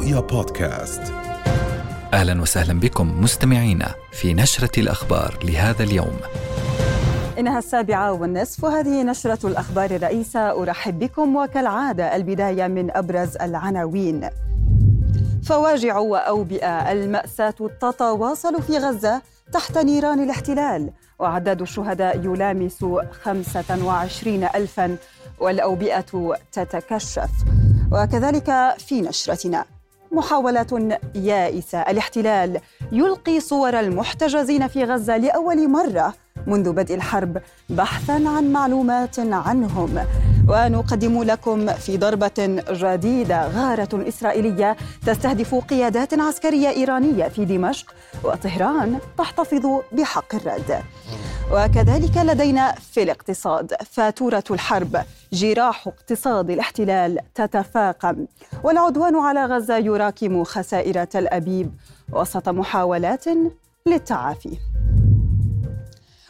رؤيا 0.00 0.20
بودكاست. 0.20 1.02
أهلا 2.14 2.42
وسهلا 2.42 2.80
بكم 2.80 3.20
مستمعينا 3.22 3.94
في 4.12 4.34
نشرة 4.34 4.80
الأخبار 4.80 5.38
لهذا 5.44 5.82
اليوم. 5.82 6.16
إنها 7.38 7.58
السابعة 7.58 8.12
والنصف 8.12 8.64
وهذه 8.64 9.02
نشرة 9.02 9.46
الأخبار 9.46 9.90
الرئيسة. 9.90 10.62
أرحب 10.62 10.98
بكم 10.98 11.36
وكالعادة 11.36 12.16
البداية 12.16 12.66
من 12.66 12.96
أبرز 12.96 13.36
العناوين. 13.36 14.28
فواجع 15.44 15.98
وأوبئة 15.98 16.92
المأساة 16.92 17.54
تتواصل 17.80 18.62
في 18.62 18.78
غزة 18.78 19.22
تحت 19.52 19.78
نيران 19.78 20.22
الاحتلال 20.22 20.90
وعدد 21.18 21.60
الشهداء 21.60 22.16
يلامس 22.16 22.84
25 23.22 24.44
ألفا 24.44 24.96
والأوبئة 25.38 26.36
تتكشف. 26.52 27.30
وكذلك 27.92 28.74
في 28.78 29.00
نشرتنا. 29.00 29.64
محاولة 30.12 30.98
يائسة. 31.14 31.78
الاحتلال 31.78 32.60
يلقي 32.92 33.40
صور 33.40 33.80
المحتجزين 33.80 34.68
في 34.68 34.84
غزة 34.84 35.16
لأول 35.16 35.68
مرة 35.68 36.14
منذ 36.46 36.72
بدء 36.72 36.94
الحرب 36.94 37.38
بحثا 37.68 38.12
عن 38.12 38.52
معلومات 38.52 39.18
عنهم. 39.18 39.98
ونقدم 40.50 41.22
لكم 41.22 41.72
في 41.72 41.96
ضربة 41.96 42.62
جديدة. 42.70 43.48
غارة 43.48 44.08
إسرائيلية 44.08 44.76
تستهدف 45.06 45.54
قيادات 45.54 46.14
عسكرية 46.14 46.68
إيرانية 46.68 47.28
في 47.28 47.44
دمشق 47.44 47.94
وطهران 48.24 48.98
تحتفظ 49.18 49.66
بحق 49.92 50.34
الرد. 50.34 50.82
وكذلك 51.52 52.16
لدينا 52.16 52.72
في 52.72 53.02
الاقتصاد 53.02 53.74
فاتورة 53.90 54.44
الحرب 54.50 55.02
جراح 55.32 55.88
اقتصاد 55.88 56.50
الاحتلال 56.50 57.18
تتفاقم. 57.34 58.26
والعدوان 58.64 59.16
على 59.16 59.44
غزة 59.44 59.76
يراكم 59.76 60.44
خسائر 60.44 61.04
تل 61.04 61.26
أبيب. 61.26 61.70
وسط 62.12 62.48
محاولات 62.48 63.24
للتعافي. 63.86 64.58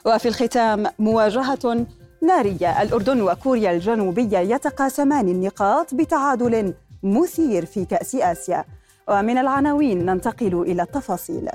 وفي 0.07 0.29
الختام 0.29 0.87
مواجهة 0.99 1.87
نارية 2.23 2.83
الأردن 2.83 3.23
وكوريا 3.23 3.73
الجنوبية 3.73 4.39
يتقاسمان 4.39 5.29
النقاط 5.29 5.95
بتعادل 5.95 6.75
مثير 7.03 7.67
في 7.67 7.85
كأس 7.85 8.15
آسيا. 8.15 8.65
ومن 9.09 9.39
العناوين 9.39 10.07
ننتقل 10.07 10.63
إلى 10.63 10.83
التفاصيل. 10.83 11.49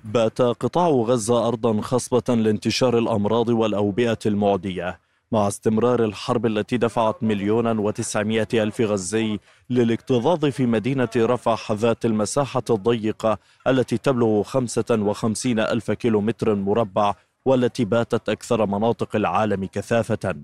بات 0.03 0.41
قطاع 0.41 0.87
غزة 0.87 1.47
أرضا 1.47 1.81
خصبة 1.81 2.35
لانتشار 2.35 2.97
الأمراض 2.97 3.49
والأوبئة 3.49 4.17
المعدية 4.25 4.99
مع 5.31 5.47
استمرار 5.47 6.05
الحرب 6.05 6.45
التي 6.45 6.77
دفعت 6.77 7.23
مليونا 7.23 7.71
وتسعمائة 7.71 8.47
ألف 8.53 8.81
غزي 8.81 9.39
للاكتظاظ 9.69 10.45
في 10.45 10.65
مدينة 10.65 11.09
رفح 11.17 11.71
ذات 11.71 12.05
المساحة 12.05 12.63
الضيقة 12.69 13.37
التي 13.67 13.97
تبلغ 13.97 14.43
خمسة 14.43 14.85
وخمسين 14.91 15.59
ألف 15.59 15.91
كيلومتر 15.91 16.55
مربع 16.55 17.15
والتي 17.45 17.85
باتت 17.85 18.29
أكثر 18.29 18.65
مناطق 18.65 19.15
العالم 19.15 19.65
كثافة. 19.65 20.35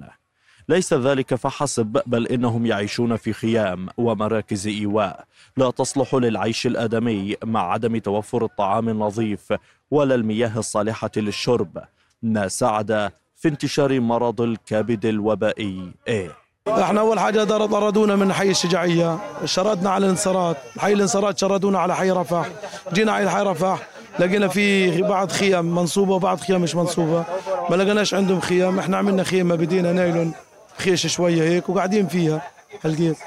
ليس 0.69 0.93
ذلك 0.93 1.35
فحسب 1.35 2.01
بل 2.05 2.27
إنهم 2.27 2.65
يعيشون 2.65 3.15
في 3.15 3.33
خيام 3.33 3.87
ومراكز 3.97 4.67
إيواء. 4.67 5.25
لا 5.57 5.71
تصلح 5.71 6.15
للعيش 6.15 6.67
الآدمي 6.67 7.35
مع 7.43 7.71
عدم 7.71 7.97
توفر 7.97 8.45
الطعام 8.45 8.89
النظيف 8.89 9.53
ولا 9.91 10.15
المياه 10.15 10.59
الصالحة 10.59 11.11
للشرب. 11.17 11.77
ما 12.23 12.47
ساعد 12.47 13.11
في 13.35 13.47
انتشار 13.47 13.99
مرض 13.99 14.41
الكبد 14.41 15.05
الوبائي. 15.05 15.91
A 16.09 16.45
إحنا 16.69 16.99
أول 16.99 17.19
حاجة 17.19 17.43
طردونا 17.43 18.15
من 18.15 18.33
حي 18.33 18.49
الشجاعية 18.49 19.19
شردنا 19.45 19.89
على 19.89 20.05
الانصارات 20.05 20.57
حي 20.77 20.93
الانصارات 20.93 21.37
شردونا 21.37 21.79
على 21.79 21.95
حي 21.95 22.11
رفح. 22.11 22.49
جينا 22.93 23.11
على 23.11 23.31
حي 23.31 23.41
رفح 23.41 23.87
لقينا 24.19 24.47
في 24.47 25.01
بعض 25.01 25.31
خيام 25.31 25.75
منصوبة 25.75 26.13
وبعض 26.13 26.39
خيام 26.39 26.61
مش 26.61 26.75
منصوبة. 26.75 27.25
ما 27.69 27.75
لقيناش 27.75 28.13
عندهم 28.13 28.39
خيام 28.39 28.79
إحنا 28.79 28.97
عملنا 28.97 29.23
خيمه 29.23 29.55
بدينا 29.55 29.93
نايلون. 29.93 30.33
خيش 30.77 31.07
شوية 31.07 31.43
هيك 31.43 31.69
وقاعدين 31.69 32.07
فيها 32.07 32.41
هلقيت 32.83 33.17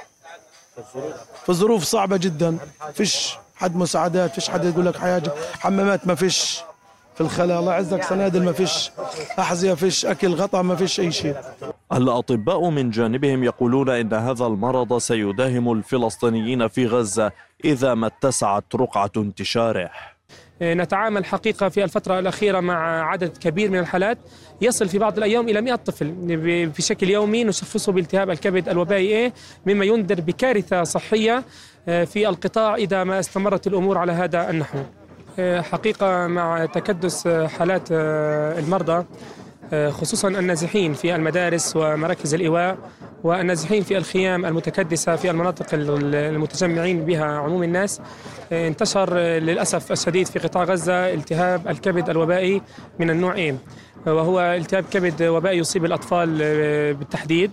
في 1.46 1.52
ظروف 1.52 1.82
صعبة 1.82 2.16
جدا. 2.16 2.58
فيش 2.94 3.36
حد 3.56 3.76
مساعدات 3.76 4.34
فيش 4.34 4.50
حد 4.50 4.64
يقول 4.64 4.86
لك 4.86 4.96
حاجة 4.96 5.32
حمامات 5.60 6.06
ما 6.06 6.14
فيش. 6.14 6.60
في 7.14 7.20
الخلاء 7.24 7.60
الله 7.60 7.72
يعزك 7.72 8.02
سنادل 8.02 8.44
ما 8.44 8.52
فيش. 8.52 8.90
أحذية 9.38 9.74
فيش 9.74 10.06
أكل 10.06 10.34
غطاء 10.34 10.62
ما 10.62 10.76
فيش 10.76 11.00
أي 11.00 11.12
شيء. 11.12 11.36
الأطباء 11.92 12.70
من 12.70 12.90
جانبهم 12.90 13.44
يقولون 13.44 13.88
إن 13.90 14.14
هذا 14.14 14.46
المرض 14.46 14.98
سيداهم 14.98 15.72
الفلسطينيين 15.72 16.68
في 16.68 16.86
غزة 16.86 17.32
إذا 17.64 17.94
ما 17.94 18.06
اتسعت 18.06 18.64
رقعة 18.74 19.10
انتشاره. 19.16 19.90
نتعامل 20.62 21.24
حقيقة 21.24 21.68
في 21.68 21.84
الفترة 21.84 22.18
الأخيرة 22.18 22.60
مع 22.60 23.10
عدد 23.10 23.36
كبير 23.36 23.70
من 23.70 23.78
الحالات. 23.78 24.18
يصل 24.60 24.88
في 24.88 24.98
بعض 24.98 25.16
الأيام 25.16 25.48
إلى 25.48 25.60
100 25.60 25.74
طفل. 25.74 26.14
بشكل 26.78 27.10
يومي 27.10 27.44
نشخصه 27.44 27.92
بالتهاب 27.92 28.30
الكبد 28.30 28.68
الوبائي 28.68 29.32
مما 29.66 29.84
ينذر 29.84 30.20
بكارثة 30.20 30.82
صحية 30.82 31.44
في 31.86 32.28
القطاع 32.28 32.74
إذا 32.74 33.04
ما 33.04 33.18
استمرت 33.18 33.66
الأمور 33.66 33.98
على 33.98 34.12
هذا 34.12 34.50
النحو. 34.50 34.78
حقيقة 35.40 36.26
مع 36.26 36.66
تكدس 36.66 37.28
حالات 37.28 37.88
المرضى 37.92 39.04
خصوصا 39.90 40.28
النازحين 40.28 40.94
في 40.94 41.14
المدارس 41.14 41.76
ومراكز 41.76 42.34
الإيواء 42.34 42.78
والنازحين 43.24 43.82
في 43.82 43.96
الخيام 43.98 44.46
المتكدسة 44.46 45.16
في 45.16 45.30
المناطق 45.30 45.66
المتجمعين 45.74 47.04
بها 47.04 47.24
عموم 47.24 47.62
الناس. 47.62 48.00
انتشر 48.52 49.14
للأسف 49.18 49.92
الشديد 49.92 50.26
في 50.26 50.38
قطاع 50.38 50.64
غزة 50.64 51.14
التهاب 51.14 51.68
الكبد 51.68 52.10
الوبائي 52.10 52.62
من 52.98 53.10
النوع 53.10 53.50
A 53.50 53.54
وهو 54.06 54.40
التهاب 54.40 54.84
كبد 54.84 55.22
وبائي 55.22 55.58
يصيب 55.58 55.84
الأطفال 55.84 56.38
بالتحديد. 56.94 57.50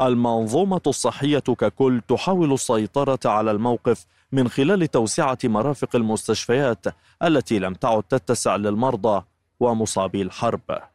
المنظومة 0.00 0.80
الصحية 0.86 1.38
ككل 1.38 2.00
تحاول 2.08 2.52
السيطرة 2.52 3.18
على 3.24 3.50
الموقف 3.50 4.06
من 4.32 4.48
خلال 4.48 4.90
توسعة 4.90 5.38
مرافق 5.44 5.96
المستشفيات 5.96 6.86
التي 7.22 7.58
لم 7.58 7.74
تعد 7.74 8.02
تتسع 8.02 8.56
للمرضى 8.56 9.24
ومصابي 9.60 10.22
الحرب. 10.22 10.60
آه، 10.70 10.91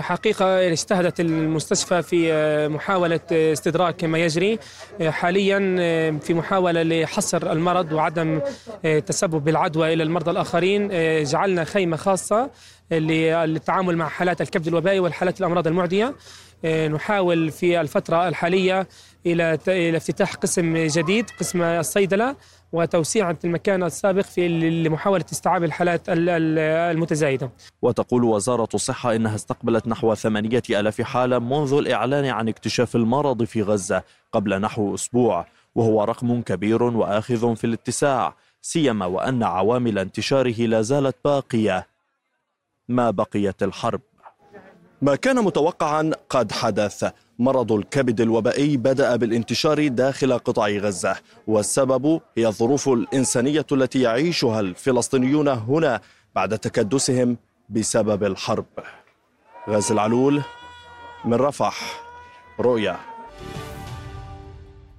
حقيقة 0.00 0.72
استهدت 0.72 1.20
المستشفى 1.20 2.02
في 2.02 2.32
آه، 2.32 2.68
محاولة 2.68 3.20
آه، 3.32 3.52
استدراك 3.52 4.04
ما 4.04 4.18
يجري. 4.18 4.58
حاليا 5.06 5.58
في 6.18 6.34
محاولة 6.34 6.82
لحصر 6.82 7.52
المرض 7.52 7.92
وعدم 7.92 8.40
تسبب 9.06 9.44
بالعدوى 9.44 9.92
إلى 9.92 10.02
المرضى 10.02 10.30
الآخرين. 10.30 10.88
جعلنا 11.24 11.64
خيمة 11.64 11.96
خاصة 11.96 12.50
للتعامل 12.90 13.96
مع 13.96 14.08
حالات 14.08 14.40
الكبد 14.40 14.66
الوبائي 14.66 14.98
والحالات 14.98 15.40
الأمراض 15.40 15.66
المعدية. 15.66 16.14
نحاول 16.64 17.50
في 17.50 17.80
الفترة 17.80 18.28
الحالية 18.28 18.88
إلى 19.26 19.58
افتتاح 19.96 20.34
قسم 20.34 20.76
جديد 20.86 21.30
قسم 21.40 21.62
الصيدلة. 21.62 22.36
وتوسيع 22.72 23.34
المكان 23.44 23.82
السابق 23.82 24.22
في 24.22 24.48
لمحاولة 24.82 25.24
استيعاب 25.32 25.64
الحالات 25.64 26.02
المتزايدة. 26.08 27.50
وتقول 27.82 28.24
وزارة 28.24 28.68
الصحة 28.74 29.14
إنها 29.14 29.34
استقبلت 29.34 29.88
نحو 29.88 30.14
ثمانية 30.14 30.62
ألاف 30.70 31.02
حالة 31.02 31.38
منذ 31.38 31.72
الإعلان 31.72 32.24
عن 32.24 32.48
اكتشاف 32.48 32.96
المرض 32.96 33.44
في 33.44 33.62
غزة 33.62 34.02
قبل 34.32 34.60
نحو 34.60 34.94
أسبوع 34.94 35.46
وهو 35.74 36.04
رقم 36.04 36.42
كبير 36.42 36.82
وآخذ 36.82 37.56
في 37.56 37.64
الاتساع 37.66 38.34
سيما 38.62 39.06
وأن 39.06 39.42
عوامل 39.42 39.98
انتشاره 39.98 40.60
لا 40.66 40.82
زالت 40.82 41.16
باقية. 41.24 41.86
ما 42.88 43.10
بقيت 43.10 43.62
الحرب؟ 43.62 44.00
ما 45.04 45.16
كان 45.16 45.44
متوقعا 45.44 46.10
قد 46.28 46.52
حدث. 46.52 47.04
مرض 47.38 47.72
الكبد 47.72 48.20
الوبائي 48.20 48.76
بدأ 48.76 49.16
بالانتشار 49.16 49.88
داخل 49.88 50.38
قطاع 50.38 50.68
غزة 50.68 51.16
والسبب 51.46 52.20
هي 52.36 52.46
الظروف 52.46 52.88
الإنسانية 52.88 53.66
التي 53.72 54.00
يعيشها 54.00 54.60
الفلسطينيون 54.60 55.48
هنا 55.48 56.00
بعد 56.34 56.58
تكدسهم 56.58 57.36
بسبب 57.68 58.24
الحرب. 58.24 58.66
غزة 59.68 59.92
العلول 59.92 60.42
من 61.24 61.34
رفح 61.34 62.02
رؤيا. 62.60 62.96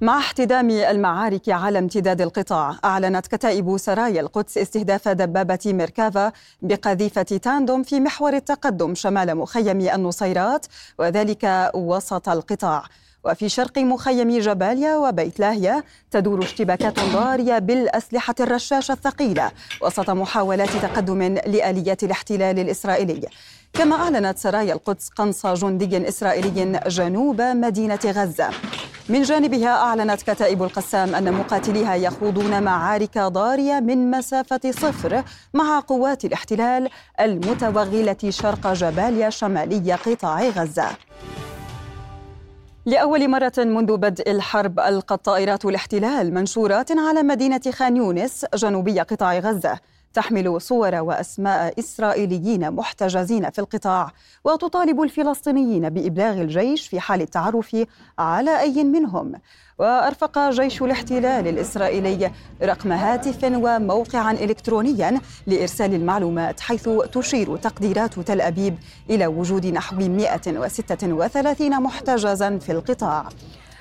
مع 0.06 0.18
احتدام 0.18 0.70
المعارك 0.70 1.50
على 1.50 1.80
امتداد 1.80 2.22
القطاع 2.22 2.76
أعلنت 2.86 3.28
كتائب 3.28 3.78
سرايا 3.78 4.22
القدس 4.22 4.58
استهداف 4.58 5.08
دبابة 5.08 5.60
ميركافا 5.66 6.32
بقذيفة 6.62 7.22
تاندوم 7.22 7.84
في 7.84 8.00
محور 8.00 8.34
التقدم 8.34 8.96
شمال 8.96 9.36
مخيم 9.38 9.82
النصيرات 9.82 10.66
وذلك 11.00 11.72
وسط 11.76 12.30
القطاع. 12.30 12.84
وفي 13.26 13.50
شرق 13.50 13.78
مخيم 13.78 14.40
جباليا 14.40 14.98
وبيت 14.98 15.40
لاهيا 15.40 15.84
تدور 16.12 16.44
اشتباكات 16.44 17.00
ضارية 17.00 17.60
بالأسلحة 17.60 18.36
الرشاشة 18.40 18.92
الثقيلة 18.92 19.52
وسط 19.82 20.10
محاولات 20.10 20.70
تقدم 20.70 21.22
لآليات 21.22 22.04
الاحتلال 22.04 22.60
الإسرائيلي. 22.60 23.28
كما 23.74 23.96
أعلنت 23.96 24.38
سرايا 24.38 24.74
القدس 24.74 25.10
قنص 25.10 25.48
جندي 25.48 26.08
إسرائيلي 26.08 26.80
جنوب 26.88 27.42
مدينة 27.42 28.00
غزة. 28.06 28.50
من 29.10 29.22
جانبها 29.22 29.70
أعلنت 29.70 30.22
كتائب 30.22 30.64
القسام 30.64 31.16
أن 31.16 31.34
مقاتليها 31.34 31.96
يخوضون 31.96 32.64
معارك 32.64 33.18
ضارية 33.18 33.80
من 33.80 34.12
مسافة 34.12 34.72
صفر 34.72 35.24
مع 35.54 35.80
قوات 35.80 36.26
الاحتلال 36.26 36.90
المتوغلة 37.20 38.18
شرق 38.30 38.74
جباليا 38.74 39.30
شمالي 39.30 39.94
قطاع 39.94 40.50
غزة. 40.50 40.88
لأول 42.88 43.30
مرة 43.30 43.54
منذ 43.58 43.98
بدء 43.98 44.32
الحرب 44.32 44.80
ألقت 44.80 45.26
طائرات 45.26 45.66
الاحتلال 45.66 46.34
منشورات 46.34 46.92
على 46.92 47.24
مدينة 47.24 47.62
خان 47.72 47.98
يونس 47.98 48.46
جنوبي 48.56 49.00
قطاع 49.00 49.40
غزة 49.40 49.80
تحمل 50.14 50.62
صور 50.62 50.96
وأسماء 50.96 51.80
إسرائيليين 51.80 52.72
محتجزين 52.72 53.50
في 53.50 53.60
القطاع 53.60 54.12
وتطالب 54.44 55.02
الفلسطينيين 55.02 55.90
بإبلاغ 55.90 56.42
الجيش 56.42 56.88
في 56.88 57.00
حال 57.00 57.22
التعرف 57.22 57.86
على 58.20 58.60
أي 58.60 58.84
منهم. 58.84 59.34
وأرفق 59.80 60.50
جيش 60.50 60.82
الاحتلال 60.82 61.48
الإسرائيلي 61.48 62.32
رقم 62.64 62.92
هاتف 62.92 63.44
وموقعا 63.44 64.32
الكترونيا 64.32 65.22
لإرسال 65.48 65.94
المعلومات 65.94 66.60
حيث 66.60 66.90
تشير 67.14 67.58
تقديرات 67.58 68.20
تل 68.20 68.42
أبيب 68.42 68.76
إلى 69.10 69.28
وجود 69.28 69.66
نحو 69.66 69.96
136 69.96 71.84
محتجزا 71.84 72.58
في 72.58 72.72
القطاع. 72.72 73.30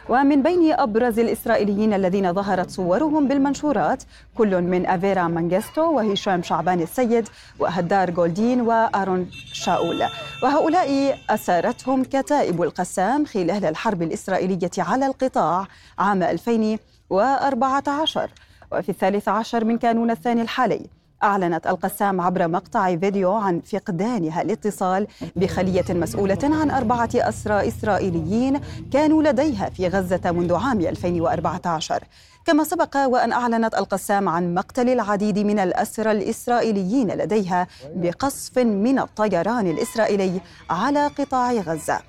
ومن 0.09 0.43
بين 0.43 0.73
أبرز 0.73 1.19
الإسرائيليين 1.19 1.95
الذين 1.95 2.33
ظهرت 2.33 2.71
صورهم 2.71 3.29
بالمنشورات 3.29 4.03
كل 4.39 4.63
من 4.63 4.87
أفيرا 4.87 5.29
مانجستو 5.29 5.93
وهشام 5.93 6.43
شعبان 6.43 6.81
السيد 6.81 7.29
وهدار 7.59 8.11
جولدين 8.11 8.61
وآرون 8.61 9.31
شاول. 9.53 10.03
وهؤلاء 10.43 11.19
أسارتهم 11.31 12.05
كتائب 12.05 12.63
القسام 12.63 13.25
خلال 13.25 13.65
الحرب 13.65 14.03
الإسرائيلية 14.03 14.71
على 14.79 15.07
القطاع 15.07 15.67
عام 15.99 16.23
2014 16.23 18.31
وفي 18.73 18.89
الثالث 18.89 19.29
عشر 19.29 19.65
من 19.65 19.79
كانون 19.79 20.11
الثاني 20.11 20.43
الحالي 20.43 20.87
أعلنت 21.25 21.67
القسام 21.67 22.21
عبر 22.21 22.49
مقطع 22.49 22.97
فيديو 22.97 23.33
عن 23.33 23.61
فقدانها 23.61 24.43
الاتصال 24.43 25.07
بخلية 25.37 25.85
مسؤولة 25.91 26.39
عن 26.43 26.71
أربعة 26.71 27.09
أسرى 27.15 27.69
إسرائيليين 27.69 28.61
كانوا 28.93 29.23
لديها 29.23 29.71
في 29.71 29.89
غزة 29.89 30.21
منذ 30.33 30.55
عام 30.55 30.81
2014 30.81 32.05
كما 32.47 32.65
سبق 32.65 32.97
وأن 32.97 33.33
أعلنت 33.33 33.75
القسام 33.75 34.29
عن 34.29 34.55
مقتل 34.55 34.89
العديد 34.89 35.39
من 35.39 35.59
الأسرى 35.59 36.11
الإسرائيليين 36.11 37.09
لديها 37.09 37.67
بقصف 37.97 38.59
من 38.59 38.99
الطيران 38.99 39.67
الإسرائيلي 39.67 40.41
على 40.71 41.07
قطاع 41.07 41.53
غزة. 41.53 42.01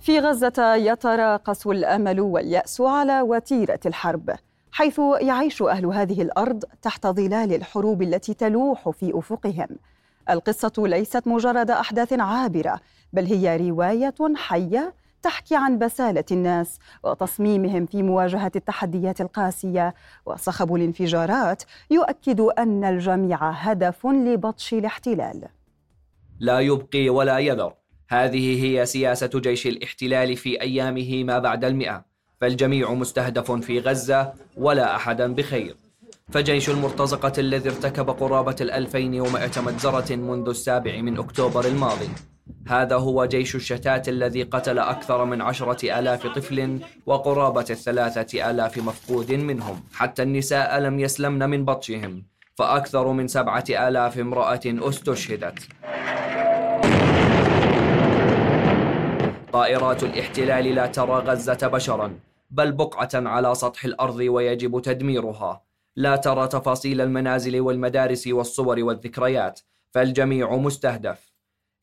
في 0.00 0.18
غزة 0.18 0.74
يتراقص 0.74 1.66
الأمل 1.66 2.20
واليأس 2.20 2.80
على 2.80 3.20
وتيرة 3.20 3.80
الحرب. 3.86 4.30
حيث 4.74 5.00
يعيش 5.20 5.62
أهل 5.62 5.86
هذه 5.86 6.22
الأرض 6.22 6.64
تحت 6.82 7.06
ظلال 7.06 7.54
الحروب 7.54 8.02
التي 8.02 8.34
تلوح 8.34 8.90
في 8.90 9.12
أفقهم. 9.14 9.68
القصة 10.30 10.72
ليست 10.78 11.26
مجرد 11.26 11.70
أحداث 11.70 12.12
عابرة 12.12 12.80
بل 13.12 13.26
هي 13.26 13.70
رواية 13.70 14.14
حية 14.36 14.94
تحكي 15.22 15.56
عن 15.56 15.78
بسالة 15.78 16.24
الناس 16.30 16.78
وتصميمهم 17.04 17.86
في 17.86 18.02
مواجهة 18.02 18.52
التحديات 18.56 19.20
القاسية. 19.20 19.94
وصخب 20.26 20.74
الانفجارات 20.74 21.62
يؤكد 21.90 22.40
أن 22.40 22.84
الجميع 22.84 23.50
هدف 23.50 24.06
لبطش 24.06 24.74
الاحتلال. 24.74 25.48
لا 26.40 26.60
يبقي 26.60 27.08
ولا 27.08 27.38
يذر. 27.38 27.74
هذه 28.08 28.64
هي 28.64 28.86
سياسة 28.86 29.30
جيش 29.34 29.66
الاحتلال 29.66 30.36
في 30.36 30.60
أيامه 30.60 31.24
ما 31.24 31.38
بعد 31.38 31.64
المئة. 31.64 32.13
فالجميع 32.40 32.92
مستهدف 32.92 33.52
في 33.52 33.80
غزة 33.80 34.32
ولا 34.56 34.96
أحدا 34.96 35.34
بخير. 35.34 35.76
فجيش 36.30 36.70
المرتزقة 36.70 37.32
الذي 37.38 37.68
ارتكب 37.68 38.10
قرابة 38.10 38.56
الألفين 38.60 39.20
ومائة 39.20 39.60
مجزرة 39.60 40.16
منذ 40.16 40.48
السابع 40.48 41.00
من 41.00 41.18
أكتوبر 41.18 41.64
الماضي. 41.64 42.08
هذا 42.68 42.96
هو 42.96 43.24
جيش 43.24 43.54
الشتات 43.54 44.08
الذي 44.08 44.42
قتل 44.42 44.78
أكثر 44.78 45.24
من 45.24 45.40
عشرة 45.40 45.98
آلاف 45.98 46.26
طفل 46.26 46.78
وقرابة 47.06 47.66
الثلاثة 47.70 48.50
آلاف 48.50 48.78
مفقود 48.78 49.32
منهم. 49.32 49.80
حتى 49.94 50.22
النساء 50.22 50.78
لم 50.78 51.00
يسلمن 51.00 51.50
من 51.50 51.64
بطشهم 51.64 52.24
فأكثر 52.54 53.12
من 53.12 53.28
سبعة 53.28 53.64
آلاف 53.70 54.18
امرأة 54.18 54.60
استشهدت. 54.66 55.58
طائرات 59.54 60.02
الاحتلال 60.04 60.74
لا 60.74 60.86
ترى 60.86 61.12
غزة 61.12 61.66
بشرا 61.66 62.18
بل 62.50 62.72
بقعة 62.72 63.10
على 63.14 63.54
سطح 63.54 63.84
الأرض 63.84 64.16
ويجب 64.16 64.82
تدميرها. 64.82 65.62
لا 65.96 66.16
ترى 66.16 66.48
تفاصيل 66.48 67.00
المنازل 67.00 67.60
والمدارس 67.60 68.26
والصور 68.26 68.82
والذكريات 68.82 69.60
فالجميع 69.90 70.56
مستهدف. 70.56 71.32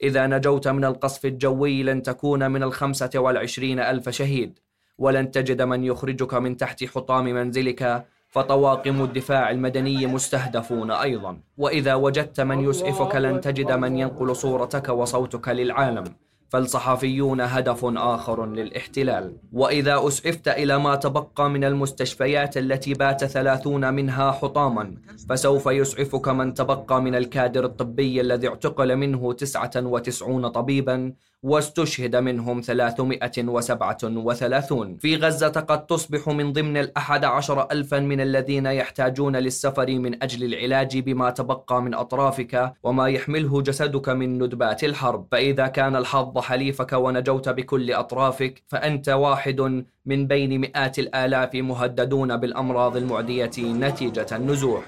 إذا 0.03 0.27
نجوت 0.27 0.67
من 0.67 0.85
القصف 0.85 1.25
الجوي 1.25 1.83
لن 1.83 2.01
تكون 2.01 2.51
من 2.51 2.63
الخمسة 2.63 3.09
والعشرين 3.15 3.79
ألف 3.79 4.09
شهيد 4.09 4.59
ولن 4.97 5.31
تجد 5.31 5.61
من 5.61 5.83
يخرجك 5.83 6.33
من 6.33 6.57
تحت 6.57 6.83
حطام 6.83 7.25
منزلك 7.25 8.05
فطواقم 8.27 9.03
الدفاع 9.03 9.51
المدني 9.51 10.07
مستهدفون 10.07 10.91
أيضا. 10.91 11.37
وإذا 11.57 11.95
وجدت 11.95 12.41
من 12.41 12.59
يسعفك 12.69 13.15
لن 13.15 13.41
تجد 13.41 13.71
من 13.71 13.97
ينقل 13.97 14.35
صورتك 14.35 14.89
وصوتك 14.89 15.49
للعالم. 15.49 16.03
فالصحفيون 16.51 17.41
هدف 17.41 17.85
آخر 17.85 18.45
للاحتلال. 18.45 19.37
وإذا 19.51 20.07
أسعفت 20.07 20.47
إلى 20.47 20.79
ما 20.79 20.95
تبقى 20.95 21.49
من 21.49 21.63
المستشفيات 21.63 22.57
التي 22.57 22.93
بات 22.93 23.25
ثلاثون 23.25 23.93
منها 23.93 24.31
حطاما 24.31 24.95
فسوف 25.29 25.65
يسعفك 25.65 26.27
من 26.27 26.53
تبقى 26.53 27.01
من 27.01 27.15
الكادر 27.15 27.65
الطبي 27.65 28.21
الذي 28.21 28.47
اعتقل 28.47 28.95
منه 28.95 29.33
تسعة 29.33 29.71
وتسعون 29.75 30.47
طبيبا 30.47 31.13
واستشهد 31.43 32.15
منهم 32.15 32.61
337 32.61 34.97
في 34.97 35.15
غزة 35.15 35.47
قد 35.47 35.85
تصبح 35.85 36.29
من 36.29 36.53
ضمن 36.53 36.77
الأحد 36.77 37.25
عشر 37.25 37.67
ألفا 37.71 37.99
من 37.99 38.21
الذين 38.21 38.65
يحتاجون 38.65 39.35
للسفر 39.35 39.91
من 39.91 40.23
أجل 40.23 40.53
العلاج 40.53 40.99
بما 40.99 41.29
تبقى 41.29 41.81
من 41.81 41.93
أطرافك 41.93 42.73
وما 42.83 43.09
يحمله 43.09 43.61
جسدك 43.61 44.09
من 44.09 44.43
ندبات 44.43 44.83
الحرب. 44.83 45.27
فإذا 45.31 45.67
كان 45.67 45.95
الحظ 45.95 46.37
حليفك 46.37 46.93
ونجوت 46.93 47.49
بكل 47.49 47.93
أطرافك 47.93 48.63
فأنت 48.67 49.09
واحد 49.09 49.83
من 50.05 50.27
بين 50.27 50.61
مئات 50.61 50.99
الآلاف 50.99 51.55
مهددون 51.55 52.37
بالأمراض 52.37 52.97
المعدية 52.97 53.51
نتيجة 53.57 54.27
النزوح. 54.31 54.83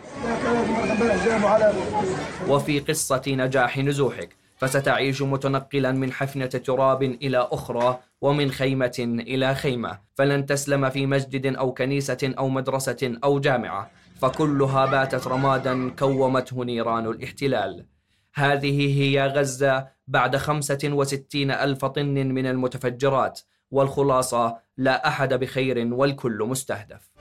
وفي 2.49 2.79
قصة 2.79 3.21
نجاح 3.27 3.77
نزوحك. 3.77 4.42
فستعيش 4.63 5.21
متنقلا 5.21 5.91
من 5.91 6.11
حفنة 6.11 6.45
تراب 6.45 7.03
إلى 7.03 7.47
أخرى 7.51 7.99
ومن 8.21 8.51
خيمة 8.51 8.95
إلى 8.99 9.55
خيمة. 9.55 9.99
فلن 10.15 10.45
تسلم 10.45 10.89
في 10.89 11.05
مسجد 11.05 11.55
أو 11.55 11.73
كنيسة 11.73 12.33
أو 12.37 12.49
مدرسة 12.49 13.17
أو 13.23 13.39
جامعة. 13.39 13.91
فكلها 14.21 14.85
باتت 14.85 15.27
رمادا 15.27 15.89
كومته 15.89 16.63
نيران 16.63 17.05
الاحتلال. 17.05 17.85
هذه 18.33 19.01
هي 19.01 19.27
غزة 19.27 19.87
بعد 20.07 20.37
65 20.37 21.51
ألف 21.51 21.85
طن 21.85 22.27
من 22.27 22.45
المتفجرات 22.45 23.39
والخلاصة 23.71 24.57
لا 24.77 25.07
أحد 25.07 25.33
بخير 25.33 25.93
والكل 25.93 26.43
مستهدف. 26.43 27.11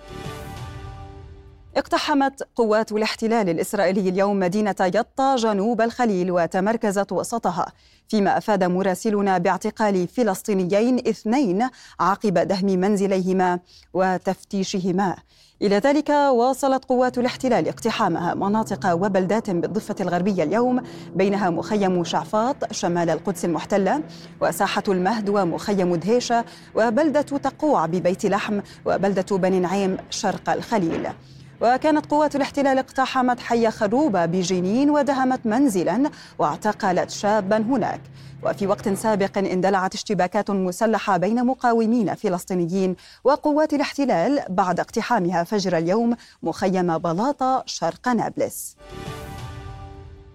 اقتحمت 1.76 2.48
قوات 2.56 2.92
الاحتلال 2.92 3.48
الإسرائيلي 3.48 4.08
اليوم 4.08 4.38
مدينة 4.38 4.74
يطا 4.80 5.36
جنوب 5.36 5.80
الخليل 5.80 6.30
وتمركزت 6.30 7.12
وسطها 7.12 7.72
فيما 8.08 8.38
أفاد 8.38 8.64
مراسلنا 8.64 9.38
باعتقال 9.38 10.08
فلسطينيين 10.08 11.08
اثنين 11.08 11.68
عقب 12.00 12.38
دهم 12.38 12.66
منزليهما 12.66 13.58
وتفتيشهما. 13.94 15.16
إلى 15.62 15.76
ذلك 15.78 16.08
واصلت 16.08 16.84
قوات 16.84 17.18
الاحتلال 17.18 17.68
اقتحامها 17.68 18.34
مناطق 18.34 18.92
وبلدات 18.94 19.50
بالضفة 19.50 19.96
الغربية 20.00 20.42
اليوم 20.42 20.82
بينها 21.14 21.50
مخيم 21.50 22.04
شعفاط 22.04 22.72
شمال 22.72 23.10
القدس 23.10 23.44
المحتلة 23.44 24.02
وساحة 24.40 24.84
المهد 24.88 25.28
ومخيم 25.28 25.94
دهيشة 25.96 26.44
وبلدة 26.74 27.22
تقوع 27.22 27.86
ببيت 27.86 28.26
لحم 28.26 28.60
وبلدة 28.86 29.36
بني 29.36 29.60
نعيم 29.60 29.96
شرق 30.10 30.50
الخليل. 30.50 31.08
وكانت 31.62 32.06
قوات 32.06 32.36
الاحتلال 32.36 32.78
اقتحمت 32.78 33.40
حي 33.40 33.70
خروبة 33.70 34.26
بجنين 34.26 34.90
ودهمت 34.90 35.46
منزلا 35.46 36.10
واعتقلت 36.38 37.10
شابا 37.10 37.56
هناك. 37.56 38.00
وفي 38.42 38.66
وقت 38.66 38.88
سابق 38.88 39.38
اندلعت 39.38 39.94
اشتباكات 39.94 40.50
مسلحة 40.50 41.16
بين 41.16 41.46
مقاومين 41.46 42.14
فلسطينيين 42.14 42.96
وقوات 43.24 43.74
الاحتلال 43.74 44.42
بعد 44.48 44.80
اقتحامها 44.80 45.44
فجر 45.44 45.78
اليوم 45.78 46.16
مخيم 46.42 46.98
بلاطة 46.98 47.62
شرق 47.66 48.08
نابلس. 48.08 48.76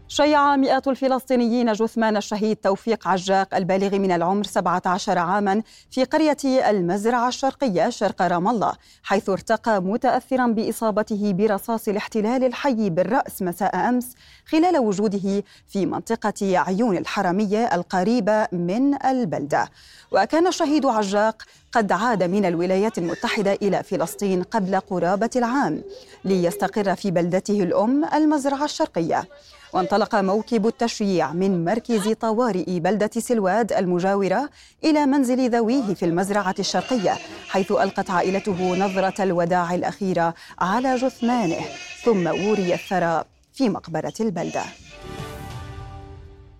شيع 0.09 0.55
مئات 0.55 0.87
الفلسطينيين 0.87 1.73
جثمان 1.73 2.17
الشهيد 2.17 2.55
توفيق 2.55 3.07
عجاق 3.07 3.55
البالغ 3.55 3.99
من 3.99 4.11
العمر 4.11 4.43
17 4.43 5.17
عاما 5.17 5.63
في 5.91 6.03
قرية 6.03 6.69
المزرعة 6.69 7.27
الشرقية 7.27 7.89
شرق 7.89 8.21
رام 8.21 8.47
الله 8.47 8.73
حيث 9.03 9.29
ارتقى 9.29 9.81
متأثرا 9.81 10.47
بإصابته 10.47 11.33
برصاص 11.33 11.87
الاحتلال 11.87 12.43
الحي 12.43 12.89
بالرأس 12.89 13.41
مساء 13.41 13.75
أمس 13.89 14.15
خلال 14.45 14.77
وجوده 14.77 15.43
في 15.67 15.85
منطقة 15.85 16.59
عيون 16.59 16.97
الحرمية 16.97 17.75
القريبة 17.75 18.47
من 18.51 19.05
البلدة. 19.05 19.69
وكان 20.11 20.47
الشهيد 20.47 20.85
عجاق 20.85 21.43
قد 21.71 21.91
عاد 21.91 22.24
من 22.24 22.45
الولايات 22.45 22.97
المتحدة 22.97 23.53
إلى 23.53 23.83
فلسطين 23.83 24.43
قبل 24.43 24.79
قرابة 24.79 25.29
العام 25.36 25.81
ليستقر 26.25 26.95
في 26.95 27.12
بلدته 27.12 27.63
الأم 27.63 28.05
المزرعة 28.05 28.65
الشرقية. 28.65 29.27
وانطلق 29.74 30.15
موكب 30.15 30.67
التشييع 30.67 31.33
من 31.33 31.65
مركز 31.65 32.09
طوارئ 32.13 32.79
بلدة 32.79 33.09
سلواد 33.17 33.74
المجاورة 33.74 34.50
إلى 34.83 35.05
منزل 35.05 35.50
ذويه 35.50 35.93
في 35.93 36.05
المزرعة 36.05 36.55
الشرقية 36.59 37.17
حيث 37.50 37.71
ألقت 37.71 38.09
عائلته 38.09 38.75
نظرة 38.75 39.24
الوداع 39.24 39.75
الأخيرة 39.75 40.33
على 40.59 40.95
جثمانه 40.95 41.65
ثم 42.03 42.27
وري 42.27 42.74
الثرى 42.74 43.24
في 43.53 43.69
مقبرة 43.69 44.13
البلدة. 44.19 44.63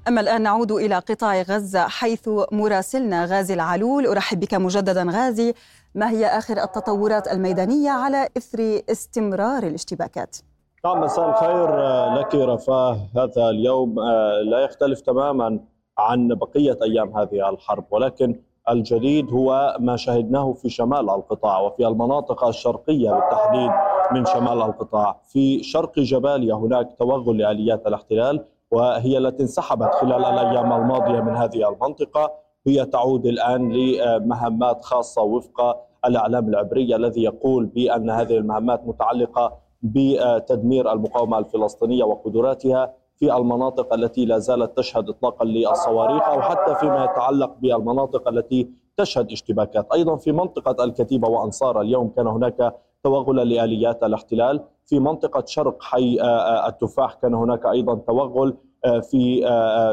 أما 0.08 0.22
الآن 0.22 0.42
نعود 0.42 0.72
إلى 0.72 0.96
قطاع 0.96 1.42
غزة 1.42 1.88
حيث 1.88 2.30
مراسلنا 2.52 3.26
غازي 3.26 3.54
العلول. 3.54 4.08
أرحب 4.08 4.40
بك 4.40 4.54
مجددا 4.54 5.08
غازي. 5.10 5.54
ما 5.96 6.10
هي 6.10 6.26
آخر 6.26 6.64
التطورات 6.64 7.28
الميدانية 7.28 7.90
على 7.90 8.30
إثر 8.38 8.82
استمرار 8.92 9.64
الاشتباكات؟ 9.64 10.38
نعم 10.86 11.02
مساء 11.02 11.30
الخير 11.30 11.76
لك 12.14 12.36
رفاه. 12.36 13.00
هذا 13.16 13.50
اليوم 13.50 14.00
آه، 14.00 14.42
لا 14.42 14.60
يختلف 14.60 15.02
تماما 15.02 15.60
عن 15.98 16.28
بقية 16.28 16.78
أيام 16.84 17.18
هذه 17.18 17.50
الحرب 17.50 17.86
ولكن 17.92 18.40
الجديد 18.70 19.32
هو 19.34 19.78
ما 19.80 19.96
شهدناه 19.96 20.54
في 20.54 20.70
شمال 20.70 21.10
القطاع 21.10 21.60
وفي 21.60 21.88
المناطق 21.88 22.44
الشرقية 22.44 23.12
بالتحديد 23.12 23.72
من 24.12 24.26
شمال 24.26 24.62
القطاع. 24.62 25.22
في 25.28 25.64
شرق 25.64 26.00
جباليا 26.00 26.56
هناك 26.56 26.96
توغل 27.00 27.38
لآليات 27.38 27.88
الاحتلال 27.88 28.46
وهي 28.72 29.18
التي 29.18 29.44
انسحبت 29.44 29.94
خلال 29.94 30.26
الأيام 30.26 30.74
الماضية 30.74 31.20
من 31.22 31.36
هذه 31.36 31.70
المنطقة. 31.70 32.32
هي 32.68 32.86
تعود 32.86 33.26
الآن 33.26 33.72
لمهمات 33.72 34.86
خاصة 34.86 35.22
وفق 35.22 35.78
الإعلام 36.06 36.48
العبري 36.50 36.96
الذي 36.96 37.24
يقول 37.24 37.66
بأن 37.66 38.10
هذه 38.10 38.38
المهمات 38.38 38.88
متعلقة 38.88 39.54
بتدمير 39.82 40.92
المقاومة 40.92 41.38
الفلسطينية 41.38 42.04
وقدراتها 42.04 42.94
في 43.16 43.36
المناطق 43.38 43.94
التي 43.94 44.26
لا 44.26 44.40
زالت 44.40 44.78
تشهد 44.78 45.10
اطلاقا 45.10 45.46
للصواريخ 45.46 46.24
أو 46.24 46.42
حتى 46.42 46.76
فيما 46.76 47.04
يتعلق 47.04 47.56
بالمناطق 47.62 48.28
التي 48.28 48.70
تشهد 48.98 49.32
اشتباكات، 49.32 49.92
أيضا 49.94 50.16
في 50.16 50.32
منطقة 50.32 50.84
الكتيبة 50.84 51.28
وأنصار 51.28 51.82
اليوم 51.82 52.10
كان 52.10 52.28
هناك 52.28 52.76
توغل 53.04 53.50
لآليات 53.50 54.04
الاحتلال، 54.04 54.64
في 54.86 55.00
منطقة 55.00 55.44
شرق 55.46 55.84
حي 55.84 56.22
آه، 56.22 56.24
آه، 56.24 56.68
التفاح 56.68 57.14
كان 57.14 57.34
هناك 57.34 57.66
أيضا 57.66 57.96
توغل 57.96 58.58
آه، 58.86 59.00
في 59.00 59.42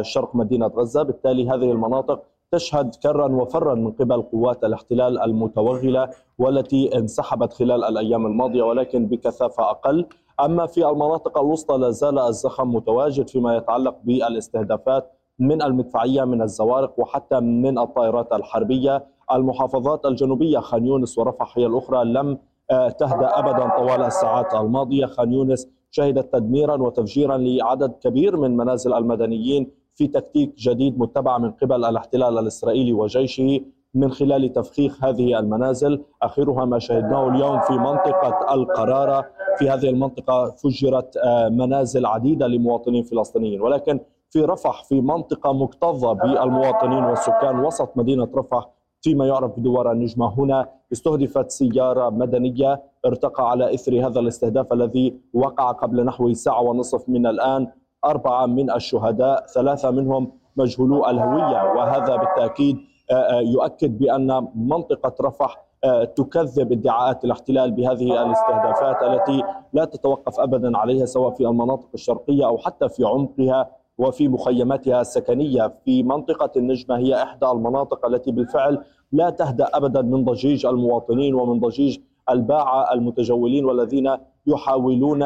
شرق 0.03 0.37
مدينة 0.37 0.67
غزة، 0.67 1.03
بالتالي 1.03 1.49
هذه 1.49 1.73
المناطق 1.73 2.23
تشهد 2.51 2.95
كرا 2.95 3.27
وفرا 3.27 3.75
من 3.75 3.93
قبل 3.93 4.23
قوات 4.23 4.65
الاحتلال 4.65 5.23
المتوغلة 5.23 6.11
والتي 6.39 6.99
انسحبت 6.99 7.53
خلال 7.53 7.85
الأيام 7.85 8.27
الماضية 8.27 8.63
ولكن 8.63 9.07
بكثافة 9.07 9.71
أقل. 9.71 10.07
أما 10.41 10.67
في 10.67 10.89
المناطق 10.89 11.39
الوسطى 11.39 11.77
لا 11.77 11.91
زال 11.91 12.19
الزخم 12.19 12.75
متواجد 12.75 13.29
فيما 13.29 13.57
يتعلق 13.57 13.97
بالاستهدافات 14.05 15.13
من 15.39 15.63
المدفعية 15.63 16.25
من 16.25 16.43
الزوارق 16.43 17.01
وحتى 17.01 17.41
من 17.41 17.79
الطائرات 17.79 18.33
الحربية. 18.33 19.07
المحافظات 19.33 20.07
الجنوبية 20.07 20.59
خان 20.59 20.87
يونس 20.87 21.19
ورفح 21.19 21.59
هي 21.59 21.67
الأخرى 21.67 22.05
لم 22.05 22.39
آه، 22.71 22.89
تهدأ 22.89 23.39
ابدا 23.39 23.69
طوال 23.77 24.03
الساعات 24.03 24.55
الماضية. 24.55 25.07
خان 25.07 25.33
يونس 25.33 25.69
شهدت 25.91 26.33
تدميرا 26.33 26.83
وتفجيرا 26.83 27.37
لعدد 27.37 27.93
كبير 28.01 28.37
من 28.37 28.57
منازل 28.57 28.93
المدنيين 28.95 29.71
في 29.95 30.07
تكتيك 30.07 30.55
جديد 30.59 30.99
متبع 30.99 31.39
من 31.39 31.51
قبل 31.51 31.85
الاحتلال 31.85 32.39
الإسرائيلي 32.39 32.93
وجيشه 32.93 33.61
من 33.95 34.11
خلال 34.11 34.53
تفخيخ 34.53 35.05
هذه 35.05 35.39
المنازل. 35.39 36.03
آخرها 36.23 36.65
ما 36.65 36.79
شهدناه 36.79 37.29
اليوم 37.29 37.61
في 37.61 37.73
منطقة 37.73 38.55
القرارة. 38.55 39.25
في 39.59 39.71
هذه 39.71 39.89
المنطقة 39.89 40.51
فجرت 40.51 41.17
آه، 41.17 41.49
منازل 41.49 42.07
عديدة 42.07 42.47
لمواطنين 42.47 43.03
فلسطينيين. 43.03 43.61
ولكن 43.61 44.01
في 44.35 44.41
رفح 44.41 44.85
في 44.85 45.01
منطقة 45.01 45.53
مكتظة 45.53 46.13
بالمواطنين 46.13 47.05
والسكان 47.05 47.65
وسط 47.65 47.97
مدينة 47.97 48.29
رفح 48.35 48.69
فيما 49.01 49.27
يعرف 49.27 49.59
بدوار 49.59 49.93
النجمة. 49.93 50.39
هنا 50.39 50.69
استهدفت 50.93 51.51
سيارة 51.51 52.11
مدنية 52.11 52.83
ارتقى 53.07 53.51
على 53.51 53.75
إثر 53.75 54.07
هذا 54.07 54.21
الاستهداف 54.21 54.73
الذي 54.73 55.21
وقع 55.35 55.71
قبل 55.73 56.05
نحو 56.05 56.33
ساعة 56.33 56.61
ونصف 56.61 57.09
من 57.09 57.27
الآن. 57.27 57.69
أربعة 58.05 58.47
من 58.47 58.71
الشهداء 58.71 59.47
ثلاثة 59.47 59.91
منهم 59.91 60.33
مجهولو 60.57 61.07
الهوية. 61.07 61.73
وهذا 61.77 62.17
بالتأكيد 62.17 62.77
آه، 63.11 63.15
آه، 63.15 63.41
يؤكد 63.41 63.99
بأن 63.99 64.49
منطقة 64.55 65.15
رفح 65.21 65.65
آه، 65.85 66.05
تكذب 66.05 66.73
ادعاءات 66.73 67.25
الاحتلال 67.25 67.73
بهذه 67.73 68.23
الاستهدافات 68.23 69.03
التي 69.03 69.43
لا 69.73 69.85
تتوقف 69.85 70.41
ابدا 70.41 70.79
عليها 70.79 71.07
سواء 71.07 71.31
في 71.31 71.47
المناطق 71.47 71.89
الشرقية 71.95 72.47
أو 72.47 72.59
حتى 72.59 72.89
في 72.89 73.05
عمقها. 73.05 73.84
وفي 73.99 74.29
مخيماتها 74.29 75.01
السكنية 75.01 75.75
في 75.85 76.03
منطقة 76.03 76.51
النجمة 76.57 76.99
هي 76.99 77.23
إحدى 77.23 77.47
المناطق 77.51 78.07
التي 78.07 78.33
بالفعل 78.33 78.85
لا 79.13 79.31
تهدأ 79.31 79.69
أبدا 79.75 80.03
من 80.03 80.25
ضجيج 80.25 80.67
المواطنين 80.67 81.35
ومن 81.35 81.61
ضجيج 81.61 81.99
الباعة 82.31 82.93
المتجولين 82.93 83.65
والذين 83.65 84.17
يحاولون 84.47 85.23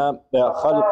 خلق 0.52 0.84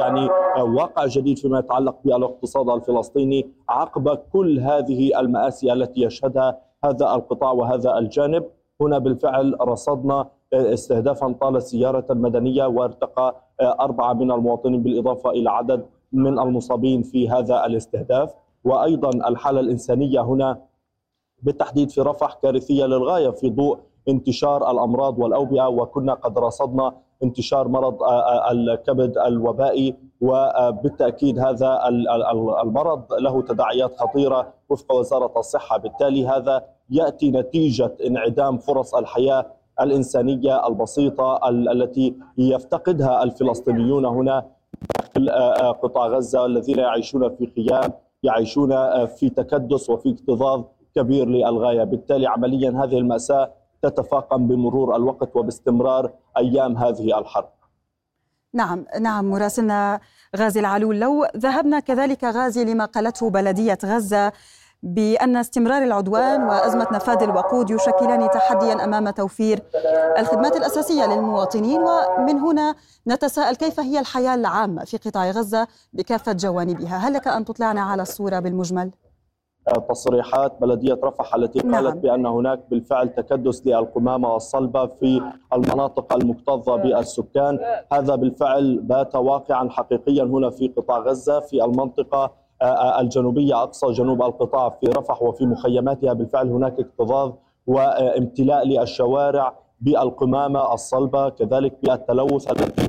يعني 0.00 0.28
واقع 0.62 1.06
جديد 1.06 1.38
فيما 1.38 1.58
يتعلق 1.58 1.96
بالاقتصاد 2.04 2.68
الفلسطيني 2.68 3.50
عقب 3.68 4.18
كل 4.32 4.58
هذه 4.60 5.20
المآسي 5.20 5.72
التي 5.72 6.00
يشهدها 6.02 6.58
هذا 6.84 7.14
القطاع 7.14 7.52
وهذا 7.52 7.98
الجانب. 7.98 8.44
هنا 8.80 8.98
بالفعل 8.98 9.56
رصدنا 9.60 10.28
استهدافا 10.54 11.34
طال 11.40 11.56
السيارة 11.56 12.06
المدنية 12.10 12.66
وارتقى 12.66 13.36
أربعة 13.60 14.12
من 14.12 14.30
المواطنين 14.32 14.82
بالإضافة 14.82 15.30
إلى 15.30 15.50
عدد 15.50 15.86
من 16.12 16.38
المصابين 16.38 17.02
في 17.02 17.30
هذا 17.30 17.66
الاستهداف. 17.66 18.34
وأيضا 18.64 19.28
الحالة 19.28 19.60
الإنسانية 19.60 20.20
هنا 20.20 20.60
بالتحديد 21.42 21.90
في 21.90 22.00
رفح 22.00 22.34
كارثية 22.42 22.84
للغاية 22.84 23.30
في 23.30 23.50
ضوء 23.50 23.78
انتشار 24.08 24.70
الأمراض 24.70 25.18
والأوبئة. 25.18 25.68
وكنا 25.68 26.14
قد 26.14 26.38
رصدنا 26.38 26.92
انتشار 27.22 27.68
مرض 27.68 27.98
الكبد 28.50 29.18
الوبائي. 29.18 29.94
وبالتأكيد 30.20 31.38
هذا 31.38 31.80
المرض 32.62 33.12
له 33.12 33.42
تداعيات 33.42 33.96
خطيرة 33.96 34.54
وفق 34.68 34.94
وزارة 34.94 35.32
الصحة. 35.36 35.78
بالتالي 35.78 36.26
هذا 36.26 36.64
يأتي 36.90 37.30
نتيجة 37.30 37.96
انعدام 38.06 38.58
فرص 38.58 38.94
الحياة 38.94 39.46
الإنسانية 39.80 40.66
البسيطة 40.66 41.48
التي 41.50 42.16
يفتقدها 42.38 43.22
الفلسطينيون 43.22 44.04
هنا. 44.04 44.46
داخل 45.16 45.72
قطاع 45.72 46.06
غزة 46.06 46.46
الذين 46.46 46.78
يعيشون 46.78 47.36
في 47.36 47.52
خيام 47.56 47.92
يعيشون 48.22 49.06
في 49.06 49.28
تكدس 49.28 49.90
وفي 49.90 50.10
اكتظاظ 50.10 50.64
كبير 50.94 51.28
للغاية. 51.28 51.84
بالتالي 51.84 52.26
عمليا 52.26 52.70
هذه 52.70 52.98
المأساة 52.98 53.52
تتفاقم 53.82 54.48
بمرور 54.48 54.96
الوقت 54.96 55.36
وباستمرار 55.36 56.12
أيام 56.36 56.76
هذه 56.76 57.18
الحرب. 57.18 57.48
نعم 58.54 58.84
نعم 59.00 59.30
مراسلنا 59.30 60.00
غازي 60.36 60.60
العلول. 60.60 61.00
لو 61.00 61.26
ذهبنا 61.36 61.80
كذلك 61.80 62.24
غازي 62.24 62.64
لما 62.64 62.84
قالته 62.84 63.30
بلدية 63.30 63.78
غزة 63.84 64.32
بأن 64.82 65.36
استمرار 65.36 65.82
العدوان 65.82 66.42
وأزمة 66.42 66.86
نفاذ 66.92 67.22
الوقود 67.22 67.70
يشكلان 67.70 68.30
تحديا 68.30 68.84
أمام 68.84 69.10
توفير 69.10 69.62
الخدمات 70.18 70.56
الأساسية 70.56 71.06
للمواطنين 71.06 71.80
ومن 71.80 72.38
هنا 72.38 72.74
نتساءل 73.08 73.56
كيف 73.56 73.80
هي 73.80 74.00
الحياة 74.00 74.34
العامة 74.34 74.84
في 74.84 74.96
قطاع 74.96 75.30
غزة 75.30 75.66
بكافة 75.92 76.32
جوانبها 76.32 76.96
هل 76.96 77.12
لك 77.12 77.28
أن 77.28 77.44
تطلعنا 77.44 77.80
على 77.80 78.02
الصورة 78.02 78.38
بالمجمل؟ 78.38 78.90
تصريحات 79.88 80.60
بلدية 80.60 80.98
رفح 81.04 81.34
التي 81.34 81.60
قالت 81.60 81.72
نعم. 81.72 81.98
بأن 81.98 82.26
هناك 82.26 82.60
بالفعل 82.70 83.08
تكدس 83.08 83.66
للقمامة 83.66 84.32
والصلبة 84.32 84.86
في 84.86 85.32
المناطق 85.52 86.12
المكتظة 86.12 86.76
بالسكان 86.76 87.58
هذا 87.92 88.14
بالفعل 88.14 88.78
بات 88.78 89.14
واقعا 89.14 89.68
حقيقيا 89.70 90.24
هنا 90.24 90.50
في 90.50 90.68
قطاع 90.68 90.98
غزة 90.98 91.40
في 91.40 91.64
المنطقة 91.64 92.41
الجنوبية 93.00 93.62
أقصى 93.62 93.86
جنوب 93.92 94.22
القطاع 94.22 94.68
في 94.68 94.86
رفح 94.86 95.22
وفي 95.22 95.46
مخيماتها 95.46 96.12
بالفعل 96.12 96.48
هناك 96.48 96.80
اكتظاظ 96.80 97.32
وامتلاء 97.66 98.66
للشوارع 98.66 99.58
بالقمامة 99.80 100.74
الصلبة 100.74 101.28
كذلك 101.28 101.78
بالتلوث 101.82 102.50
الذي 102.52 102.88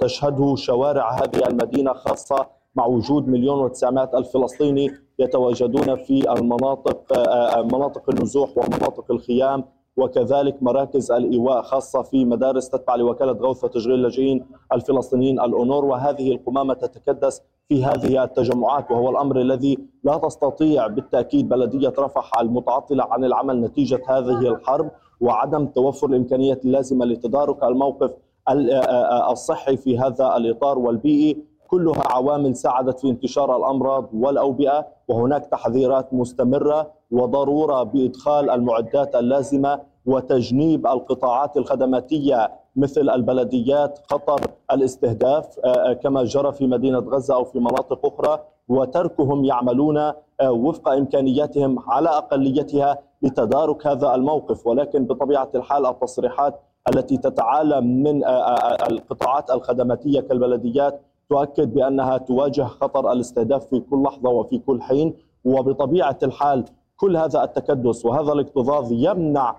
تشهده 0.00 0.54
شوارع 0.56 1.10
هذه 1.14 1.46
المدينة 1.46 1.92
خاصة 1.92 2.46
مع 2.74 2.86
وجود 2.86 3.28
مليون 3.28 3.60
وتسعمائة 3.60 4.18
ألف 4.18 4.28
فلسطيني 4.32 4.90
يتواجدون 5.18 5.96
في 5.96 6.32
المناطق 6.32 7.12
مناطق 7.74 8.10
النزوح 8.10 8.58
ومناطق 8.58 9.04
الخيام 9.10 9.64
وكذلك 9.96 10.62
مراكز 10.62 11.12
الإيواء 11.12 11.62
خاصة 11.62 12.02
في 12.02 12.24
مدارس 12.24 12.68
تتبع 12.70 12.94
لوكالة 12.94 13.32
غوث 13.32 13.64
وتشغيل 13.64 13.94
اللاجئين 13.94 14.46
الفلسطينيين 14.72 15.40
الأونور. 15.40 15.84
وهذه 15.84 16.32
القمامة 16.32 16.74
تتكدس 16.74 17.42
في 17.68 17.84
هذه 17.84 18.24
التجمعات 18.24 18.90
وهو 18.90 19.10
الأمر 19.10 19.40
الذي 19.40 19.78
لا 20.04 20.16
تستطيع 20.18 20.86
بالتأكيد 20.86 21.48
بلدية 21.48 21.92
رفح 21.98 22.38
المتعطلة 22.40 23.04
عن 23.04 23.24
العمل 23.24 23.60
نتيجة 23.60 24.00
هذه 24.08 24.48
الحرب 24.48 24.90
وعدم 25.20 25.66
توفر 25.66 26.06
الإمكانيات 26.06 26.64
اللازمة 26.64 27.04
لتدارك 27.06 27.64
الموقف 27.64 28.10
الصحي 29.30 29.76
في 29.76 29.98
هذا 29.98 30.36
الإطار 30.36 30.78
والبيئي. 30.78 31.52
كلها 31.68 32.02
عوامل 32.12 32.56
ساعدت 32.56 33.00
في 33.00 33.08
انتشار 33.10 33.56
الأمراض 33.56 34.08
والأوبئة 34.14 34.86
وهناك 35.08 35.46
تحذيرات 35.46 36.14
مستمرة 36.14 36.90
وضرورة 37.10 37.82
بإدخال 37.82 38.50
المعدات 38.50 39.14
اللازمة 39.14 39.80
وتجنيب 40.06 40.86
القطاعات 40.86 41.56
الخدماتية 41.56 42.50
مثل 42.76 43.10
البلديات 43.10 43.98
خطر 44.10 44.40
الاستهداف 44.72 45.58
كما 46.02 46.24
جرى 46.24 46.52
في 46.52 46.66
مدينة 46.66 46.98
غزة 46.98 47.34
أو 47.34 47.44
في 47.44 47.58
مناطق 47.58 48.06
أخرى 48.06 48.38
وتركهم 48.68 49.44
يعملون 49.44 50.12
وفق 50.44 50.88
إمكانياتهم 50.88 51.78
على 51.86 52.08
أقليتها 52.08 52.98
لتدارك 53.22 53.86
هذا 53.86 54.14
الموقف. 54.14 54.66
ولكن 54.66 55.04
بطبيعة 55.04 55.48
الحال 55.54 55.86
التصريحات 55.86 56.60
التي 56.88 57.16
تتعالم 57.16 58.02
من 58.02 58.24
القطاعات 58.90 59.50
الخدماتية 59.50 60.20
كالبلديات 60.20 61.00
تؤكد 61.30 61.74
بأنها 61.74 62.18
تواجه 62.18 62.62
خطر 62.62 63.12
الاستهداف 63.12 63.66
في 63.66 63.80
كل 63.80 64.02
لحظة 64.02 64.30
وفي 64.30 64.58
كل 64.58 64.82
حين. 64.82 65.14
وبطبيعة 65.44 66.18
الحال 66.22 66.64
كل 66.96 67.16
هذا 67.16 67.44
التكدس 67.44 68.06
وهذا 68.06 68.32
الاكتظاظ 68.32 68.92
يمنع 68.92 69.56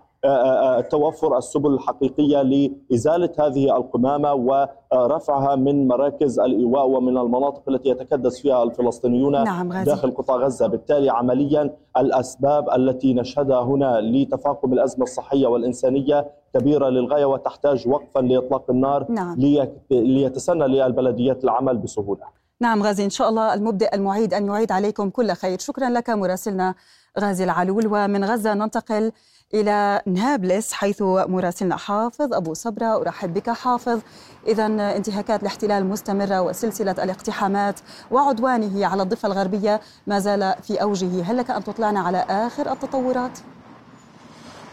توفر 0.90 1.38
السبل 1.38 1.74
الحقيقية 1.74 2.42
لإزالة 2.42 3.30
هذه 3.40 3.78
القمامة 3.78 4.34
ورفعها 4.34 5.56
من 5.56 5.88
مراكز 5.88 6.40
الإيواء 6.40 6.88
ومن 6.88 7.18
المناطق 7.18 7.70
التي 7.70 7.90
يتكدس 7.90 8.42
فيها 8.42 8.64
الفلسطينيون 8.64 9.44
نعم 9.44 9.74
داخل 9.74 10.12
قطاع 10.12 10.36
غزة، 10.36 10.68
بالتالي 10.68 11.10
عمليا 11.10 11.74
الأسباب 11.98 12.70
التي 12.70 13.14
نشهدها 13.14 13.62
هنا 13.62 14.02
لتفاقم 14.02 14.74
الأزمة 14.74 15.04
الصحية 15.04 15.48
والإنسانية 15.48 16.32
كبيرة 16.54 16.90
للغاية 16.90 17.26
وتحتاج 17.26 17.88
وقفا 17.88 18.20
لإطلاق 18.20 18.70
النار 18.70 19.06
نعم. 19.10 19.40
ليتسنى 19.92 20.68
للبلديات 20.68 21.44
العمل 21.44 21.78
بسهولة. 21.78 22.24
نعم 22.62 22.84
غازي. 22.84 23.06
إن 23.06 23.10
شاء 23.10 23.30
الله 23.30 23.54
المبدئ 23.54 23.96
المعيد 23.96 24.34
أن 24.34 24.48
يعيد 24.48 24.72
عليكم 24.72 25.10
كل 25.10 25.32
خير، 25.32 25.60
شكرا 25.60 25.90
لك 25.90 26.10
مراسلنا 26.10 26.76
غازي 27.20 27.44
العلول. 27.44 27.88
ومن 27.88 28.26
غزة 28.26 28.54
ننتقل 28.54 29.12
إلى 29.54 30.02
نابلس 30.06 30.74
حيث 30.74 31.02
مراسلنا 31.02 31.78
حافظ 31.78 32.34
أبو 32.34 32.54
صبرة. 32.54 32.96
أرحب 32.96 33.34
بك 33.34 33.50
حافظ. 33.50 34.00
إذا 34.48 34.66
انتهاكات 34.66 35.42
الاحتلال 35.42 35.86
مستمرة 35.86 36.42
وسلسلة 36.42 36.92
الاقتحامات 36.92 37.80
وعدوانه 38.12 38.88
على 38.88 39.04
الضفة 39.04 39.28
الغربية 39.28 39.82
ما 40.08 40.20
زال 40.20 40.56
في 40.62 40.82
أوجه. 40.82 41.24
هل 41.24 41.38
لك 41.38 41.52
أن 41.52 41.64
تطلعنا 41.64 42.00
على 42.00 42.26
آخر 42.30 42.72
التطورات؟ 42.72 43.40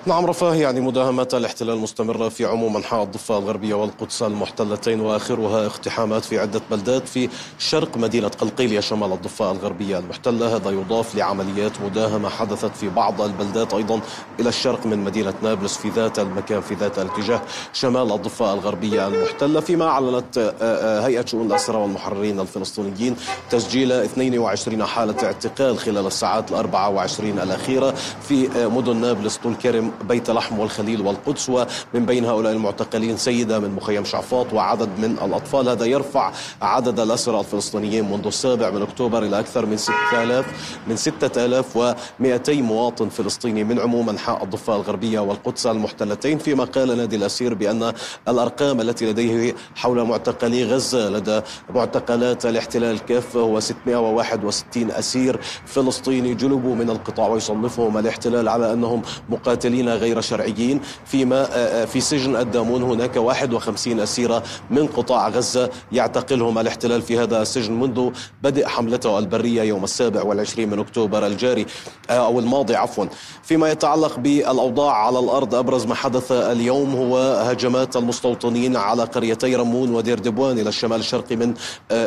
نعم 0.07 0.27
رفاه 0.27 0.55
يعني 0.55 0.81
مداهمات 0.81 1.35
الاحتلال 1.35 1.79
مستمرة 1.79 2.29
في 2.29 2.45
عموم 2.45 2.77
أنحاء 2.77 3.03
الضفة 3.03 3.39
الغربية 3.39 3.75
والقدس 3.75 4.23
المحتلتين 4.23 5.01
وآخرها 5.01 5.67
اقتحامات 5.67 6.25
في 6.25 6.39
عدة 6.39 6.61
بلدات 6.71 7.09
في 7.09 7.29
شرق 7.59 7.97
مدينة 7.97 8.29
قلقيلية 8.29 8.81
شمال 8.81 9.13
الضفة 9.13 9.51
الغربية 9.51 9.99
المحتلة. 9.99 10.57
هذا 10.57 10.71
يضاف 10.71 11.15
لعمليات 11.15 11.81
مداهمة 11.81 12.29
حدثت 12.29 12.77
في 12.77 12.89
بعض 12.89 13.23
البلدات 13.23 13.75
أيضا 13.75 14.01
إلى 14.41 14.49
الشرق 14.49 14.87
من 14.87 14.99
مدينة 14.99 15.35
نابلس 15.43 15.77
في 15.77 15.89
ذات 15.89 16.19
المكان 16.19 16.61
في 16.61 16.75
ذات 16.75 16.99
الاتجاه 16.99 17.43
شمال 17.73 18.13
الضفة 18.13 18.55
الغربية 18.55 19.07
المحتلة. 19.07 19.61
فيما 19.61 19.85
أعلنت 19.87 20.39
آه، 20.39 20.55
آه، 20.61 21.07
هيئة 21.07 21.25
شؤون 21.27 21.47
الأسرى 21.47 21.77
والمحررين 21.77 22.41
الفلسطينيين 22.41 23.17
تسجيل 23.51 23.93
22 23.93 24.85
حالة 24.85 25.25
اعتقال 25.25 25.79
خلال 25.79 26.07
الساعات 26.07 26.51
الأربعة 26.51 26.89
وعشرين 26.89 27.39
الأخيرة 27.39 27.95
في 28.29 28.49
آه، 28.57 28.67
مدن 28.67 28.97
نابلس 28.97 29.37
طول 29.37 29.55
كرم 29.55 29.89
بيت 30.09 30.31
لحم 30.31 30.59
والخليل 30.59 31.00
والقدس 31.00 31.48
ومن 31.48 31.66
بين 32.07 32.24
هؤلاء 32.24 32.53
المعتقلين 32.53 33.16
سيدة 33.16 33.59
من 33.59 33.74
مخيم 33.74 34.05
شعفاط 34.05 34.53
وعدد 34.53 34.88
من 34.98 35.16
الأطفال. 35.24 35.68
هذا 35.68 35.85
يرفع 35.85 36.33
عدد 36.62 37.00
الأسرى 37.00 37.40
الفلسطينيين 37.40 38.11
منذ 38.11 38.26
السابع 38.26 38.70
من 38.70 38.83
أكتوبر 38.83 39.22
إلى 39.22 39.38
أكثر 39.38 39.66
من 39.66 39.76
6000 39.76 40.46
من 40.88 40.96
6200 40.96 42.62
مواطن 42.62 43.09
فلسطيني 43.09 43.64
من 43.64 43.79
عموم 43.79 44.09
أنحاء 44.09 44.44
الضفة 44.44 44.76
الغربية 44.76 45.20
والقدس 45.20 45.66
المحتلتين. 45.66 46.38
فيما 46.38 46.64
قال 46.64 46.96
نادي 46.96 47.16
الأسير 47.16 47.55
بأن 47.55 47.92
الأرقام 48.29 48.81
التي 48.81 49.07
لديه 49.07 49.55
حول 49.74 50.05
معتقلي 50.05 50.64
غزة 50.64 51.09
لدى 51.09 51.40
معتقلات 51.74 52.46
الاحتلال 52.46 52.98
كافة 52.98 53.40
هو 53.40 53.61
661 53.61 54.90
أسير 54.90 55.40
فلسطيني 55.66 56.35
جلبوا 56.35 56.74
من 56.74 56.90
القطاع 56.90 57.29
ويصنفهم 57.29 57.98
الاحتلال 57.98 58.48
على 58.48 58.72
أنهم 58.72 59.03
مقاتلين 59.29 59.80
مستوطنين 59.81 59.88
غير 59.88 60.21
شرعيين 60.21 60.81
فيما 61.07 61.45
في 61.87 62.01
سجن 62.01 62.37
الدامون 62.37 62.83
هناك 62.83 63.16
51 63.16 64.01
أسيرة 64.01 64.43
من 64.71 64.87
قطاع 64.87 65.29
غزة 65.29 65.71
يعتقلهم 65.93 66.59
الاحتلال 66.59 67.03
في 67.03 67.19
هذا 67.19 67.43
السجن 67.43 67.81
منذ 67.81 68.11
بدء 68.43 68.66
حملته 68.66 69.19
البرية 69.19 69.62
يوم 69.62 69.85
السابع 69.85 70.23
والعشرين 70.23 70.71
من 70.71 70.79
أكتوبر 70.79 71.27
الجاري 71.27 71.66
أو 72.11 72.38
الماضي 72.38 72.77
عفوا. 72.77 73.07
فيما 73.43 73.71
يتعلق 73.71 74.19
بالأوضاع 74.19 74.93
على 74.93 75.19
الأرض 75.19 75.55
أبرز 75.55 75.87
ما 75.87 75.95
حدث 75.95 76.33
اليوم 76.33 76.95
هو 76.95 77.19
هجمات 77.19 77.97
المستوطنين 77.97 78.77
على 78.77 79.05
قريتي 79.05 79.57
رمون 79.57 79.95
ودير 79.95 80.19
دبوان 80.19 80.59
إلى 80.59 80.69
الشمال 80.69 81.01
الشرقي 81.01 81.37
من 81.37 81.55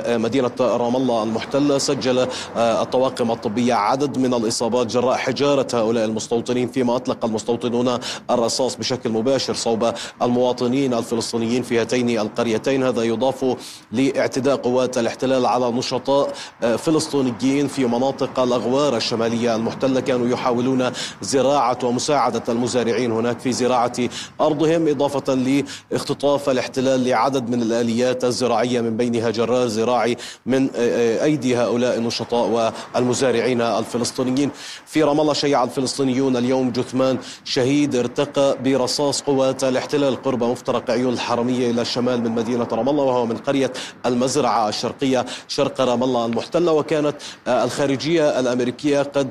مدينة 0.08 0.52
رام 0.60 0.96
الله 0.96 1.24
المحتلة. 1.24 1.78
سجل 1.78 2.28
الطواقم 2.58 3.32
الطبية 3.32 3.74
عدد 3.74 4.18
من 4.18 4.34
الإصابات 4.34 4.88
جراء 4.88 5.16
حجارة 5.16 5.68
هؤلاء 5.74 6.06
المستوطنين 6.06 6.68
فيما 6.68 6.96
أطلق 6.96 7.26
المستوطنون 7.64 8.00
الرصاص 8.30 8.76
بشكل 8.76 9.10
مباشر 9.10 9.54
صوب 9.54 9.94
المواطنين 10.22 10.94
الفلسطينيين 10.94 11.64
في 11.64 11.82
هاتين 11.82 12.20
القريتين. 12.20 12.84
هذا 12.84 13.04
يضاف 13.04 13.56
لاعتداء 13.92 14.56
قوات 14.56 14.98
الاحتلال 14.98 15.46
على 15.46 15.72
نشطاء 15.72 16.34
فلسطينيين 16.78 17.68
في 17.68 17.86
مناطق 17.86 18.40
الأغوار 18.40 18.98
الشمالية 18.98 19.56
المحتلة. 19.56 20.00
كانوا 20.00 20.28
يحاولون 20.28 20.92
زراعة 21.22 21.78
ومساعدة 21.84 22.44
المزارعين 22.50 23.12
هناك 23.12 23.40
في 23.40 23.52
زراعة 23.52 23.94
أرضهم 24.42 24.88
إضافة 24.88 25.64
لاختطاف 25.92 26.50
الاحتلال 26.50 27.06
لعدد 27.06 27.50
من 27.50 27.62
الآليات 27.62 28.24
الزراعية 28.24 28.82
من 28.82 28.98
بينها 28.98 29.30
جرار 29.30 29.68
زراعي 29.68 30.18
من 30.46 30.70
أيدي 30.76 31.58
هؤلاء 31.58 31.98
النشطاء 31.98 32.74
والمزارعين 32.96 33.62
الفلسطينيين. 33.62 34.50
في 34.86 35.04
رام 35.04 35.20
الله 35.20 35.34
شيع 35.34 35.64
الفلسطينيون 35.64 36.38
اليوم 36.38 36.72
جثمان 36.72 37.18
شهيد 37.54 37.96
ارتقى 37.96 38.58
برصاص 38.64 39.22
قوات 39.22 39.64
الاحتلال 39.64 40.22
قرب 40.22 40.44
مفترق 40.44 40.92
عيون 40.92 41.14
الحرمية 41.14 41.72
إلى 41.72 41.82
الشمال 41.82 42.22
من 42.22 42.32
مدينة 42.32 42.68
رام 42.72 42.90
الله 42.90 43.04
وهو 43.04 43.26
من 43.26 43.38
قرية 43.38 43.72
المزرعة 44.06 44.70
الشرقية 44.70 45.26
شرق 45.48 45.82
رام 45.82 46.04
الله 46.04 46.26
المحتلة. 46.26 46.72
وكانت 46.72 47.16
الخارجية 47.48 48.40
الأمريكية 48.40 49.02
قد 49.02 49.30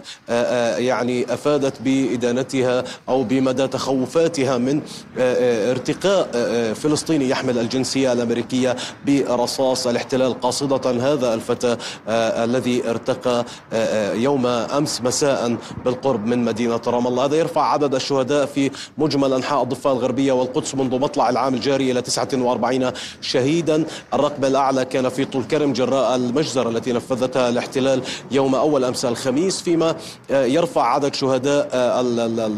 يعني 0.78 1.34
أفادت 1.34 1.82
بإدانتها 1.82 2.84
أو 3.08 3.22
بمدى 3.22 3.68
تخوفاتها 3.68 4.58
من 4.58 4.82
ارتقاء 5.18 6.28
فلسطيني 6.74 7.28
يحمل 7.28 7.58
الجنسية 7.58 8.12
الأمريكية 8.12 8.76
برصاص 9.06 9.86
الاحتلال 9.86 10.40
قاصدة 10.40 11.12
هذا 11.12 11.34
الفتى 11.34 11.76
الذي 12.08 12.90
ارتقى 12.90 13.44
يوم 14.14 14.46
أمس 14.46 15.00
مساء 15.00 15.56
بالقرب 15.84 16.26
من 16.26 16.44
مدينة 16.44 16.80
رام 16.86 17.06
الله. 17.06 17.24
هذا 17.24 17.36
يرفع 17.36 17.72
عدد 17.72 17.94
الشهداء 17.94 18.11
في 18.20 18.70
مجمل 18.98 19.32
أنحاء 19.32 19.62
الضفة 19.62 19.92
الغربية 19.92 20.32
والقدس 20.32 20.74
منذ 20.74 20.98
مطلع 20.98 21.30
العام 21.30 21.54
الجاري 21.54 21.90
إلى 21.90 22.02
49 22.02 22.90
شهيدا. 23.20 23.84
الرقم 24.14 24.44
الأعلى 24.44 24.84
كان 24.84 25.08
في 25.08 25.24
طول 25.24 25.44
كرم 25.44 25.72
جراء 25.72 26.16
المجزرة 26.16 26.68
التي 26.68 26.92
نفذتها 26.92 27.48
الاحتلال 27.48 28.02
يوم 28.30 28.54
أول 28.54 28.84
أمس 28.84 29.04
الخميس 29.04 29.62
فيما 29.62 29.96
يرفع 30.30 30.94
عدد 30.94 31.14
شهداء 31.14 31.68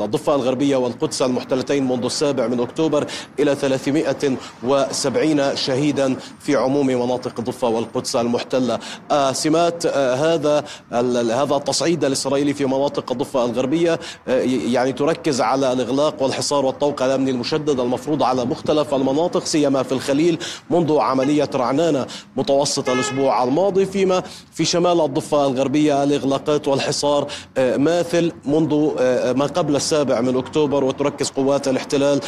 الضفة 0.04 0.34
الغربية 0.34 0.76
والقدس 0.76 1.22
المحتلتين 1.22 1.88
منذ 1.88 2.04
السابع 2.04 2.46
من 2.46 2.60
أكتوبر 2.60 3.06
إلى 3.40 3.54
370 3.54 5.56
شهيدا 5.56 6.16
في 6.40 6.56
عموم 6.56 6.86
مناطق 6.86 7.32
الضفة 7.38 7.68
والقدس 7.68 8.16
المحتلة. 8.16 8.78
سمات 9.32 9.86
هذا 9.96 10.64
هذا 10.92 11.56
التصعيد 11.56 12.04
الإسرائيلي 12.04 12.54
في 12.54 12.66
مناطق 12.66 13.12
الضفة 13.12 13.44
الغربية 13.44 14.00
يعني 14.66 14.92
تركز 14.92 15.40
على 15.44 15.72
الإغلاق 15.72 16.22
والحصار 16.22 16.64
والطوق 16.64 17.02
الأمني 17.02 17.30
المشدد 17.30 17.80
المفروض 17.80 18.22
على 18.22 18.44
مختلف 18.44 18.94
المناطق 18.94 19.44
سيما 19.44 19.82
في 19.82 19.92
الخليل 19.92 20.38
منذ 20.70 20.98
عملية 20.98 21.50
رعنانة 21.54 22.06
متوسط 22.36 22.88
الأسبوع 22.88 23.44
الماضي 23.44 23.86
فيما 23.86 24.22
في 24.52 24.64
شمال 24.64 25.00
الضفة 25.00 25.46
الغربية 25.46 26.04
الإغلاقات 26.04 26.68
والحصار 26.68 27.26
ماثل 27.58 28.32
منذ 28.44 28.90
ما 29.34 29.46
قبل 29.46 29.76
السابع 29.76 30.20
من 30.20 30.36
أكتوبر 30.36 30.84
وتركز 30.84 31.30
قوات 31.30 31.68
الاحتلال 31.68 32.20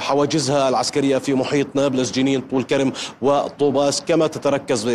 حواجزها 0.00 0.68
العسكرية 0.68 1.18
في 1.18 1.34
محيط 1.34 1.66
نابلس 1.74 2.12
جنين 2.12 2.40
طول 2.50 2.62
كرم 2.62 2.92
وطوباس. 3.22 4.00
كما 4.00 4.26
تتركز 4.26 4.88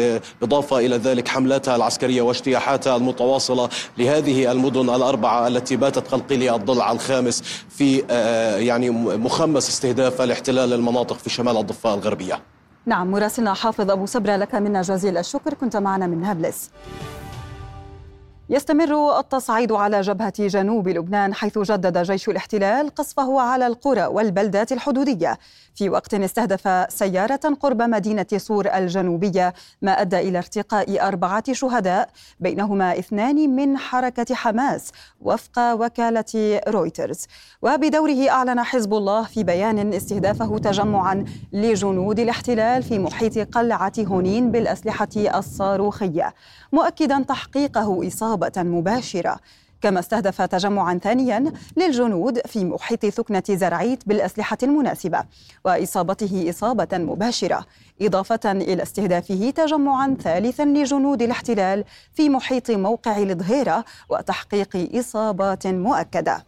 إضافة 0.43 0.77
إلى 0.77 0.97
ذلك 0.97 1.27
حملاتها 1.27 1.75
العسكرية 1.75 2.21
واجتياحاتها 2.21 2.95
المتواصلة 2.95 3.69
لهذه 3.97 4.51
المدن 4.51 4.89
الأربعة 4.89 5.47
التي 5.47 5.75
باتت 5.75 6.07
قلقلي 6.07 6.55
الضلع 6.55 6.91
الخامس. 6.91 7.43
في 7.69 7.97
يعني 8.59 8.89
مخمس 9.17 9.69
استهداف 9.69 10.21
الاحتلال 10.21 10.69
للمناطق 10.69 11.17
في 11.17 11.29
شمال 11.29 11.57
الضفة 11.57 11.93
الغربية. 11.93 12.39
نعم 12.85 13.11
مراسلنا 13.11 13.53
حافظ 13.53 13.91
أبو 13.91 14.05
سبرة 14.05 14.35
لك 14.35 14.55
منا 14.55 14.81
جزيل 14.81 15.17
الشكر. 15.17 15.53
كنت 15.53 15.77
معنا 15.77 16.07
من 16.07 16.21
نابلس 16.21 16.69
يستمر 18.51 19.19
التصعيد 19.19 19.71
على 19.71 20.01
جبهة 20.01 20.33
جنوب 20.47 20.87
لبنان 20.87 21.33
حيث 21.33 21.59
جدد 21.59 21.97
جيش 21.97 22.29
الاحتلال 22.29 22.95
قصفه 22.95 23.41
على 23.41 23.67
القرى 23.67 24.05
والبلدات 24.05 24.71
الحدودية. 24.71 25.37
في 25.75 25.89
وقت 25.89 26.13
استهدف 26.13 26.91
سيارة 26.93 27.57
قرب 27.59 27.81
مدينة 27.81 28.25
صور 28.37 28.67
الجنوبية 28.67 29.53
ما 29.81 30.01
أدى 30.01 30.19
إلى 30.19 30.37
ارتقاء 30.37 31.07
أربعة 31.07 31.53
شهداء 31.53 32.09
بينهما 32.39 32.99
اثنان 32.99 33.55
من 33.55 33.77
حركة 33.77 34.35
حماس 34.35 34.91
وفق 35.21 35.73
وكالة 35.73 36.61
رويترز. 36.67 37.25
وبدوره 37.61 38.29
أعلن 38.29 38.63
حزب 38.63 38.93
الله 38.93 39.23
في 39.23 39.43
بيان 39.43 39.93
استهدافه 39.93 40.57
تجمعا 40.57 41.25
لجنود 41.53 42.19
الاحتلال 42.19 42.83
في 42.83 42.99
محيط 42.99 43.37
قلعة 43.37 43.93
هونين 43.99 44.51
بالأسلحة 44.51 45.09
الصاروخية. 45.17 46.33
مؤكدا 46.71 47.25
تحقيقه 47.27 48.07
إصابة 48.07 48.38
مباشرة. 48.57 49.39
كما 49.81 49.99
استهدف 49.99 50.41
تجمعا 50.41 50.99
ثانيا 51.03 51.53
للجنود 51.77 52.47
في 52.47 52.65
محيط 52.65 53.05
ثكنة 53.05 53.43
زرعيت 53.49 54.07
بالأسلحة 54.07 54.57
المناسبة 54.63 55.23
وإصابته 55.65 56.45
إصابة 56.49 56.87
مباشرة. 56.93 57.65
إضافة 58.01 58.39
إلى 58.45 58.83
استهدافه 58.83 59.49
تجمعا 59.49 60.15
ثالثا 60.23 60.65
لجنود 60.65 61.21
الاحتلال 61.21 61.83
في 62.13 62.29
محيط 62.29 62.71
موقع 62.71 63.17
الظهيرة 63.17 63.85
وتحقيق 64.09 64.89
إصابات 64.95 65.67
مؤكدة. 65.67 66.45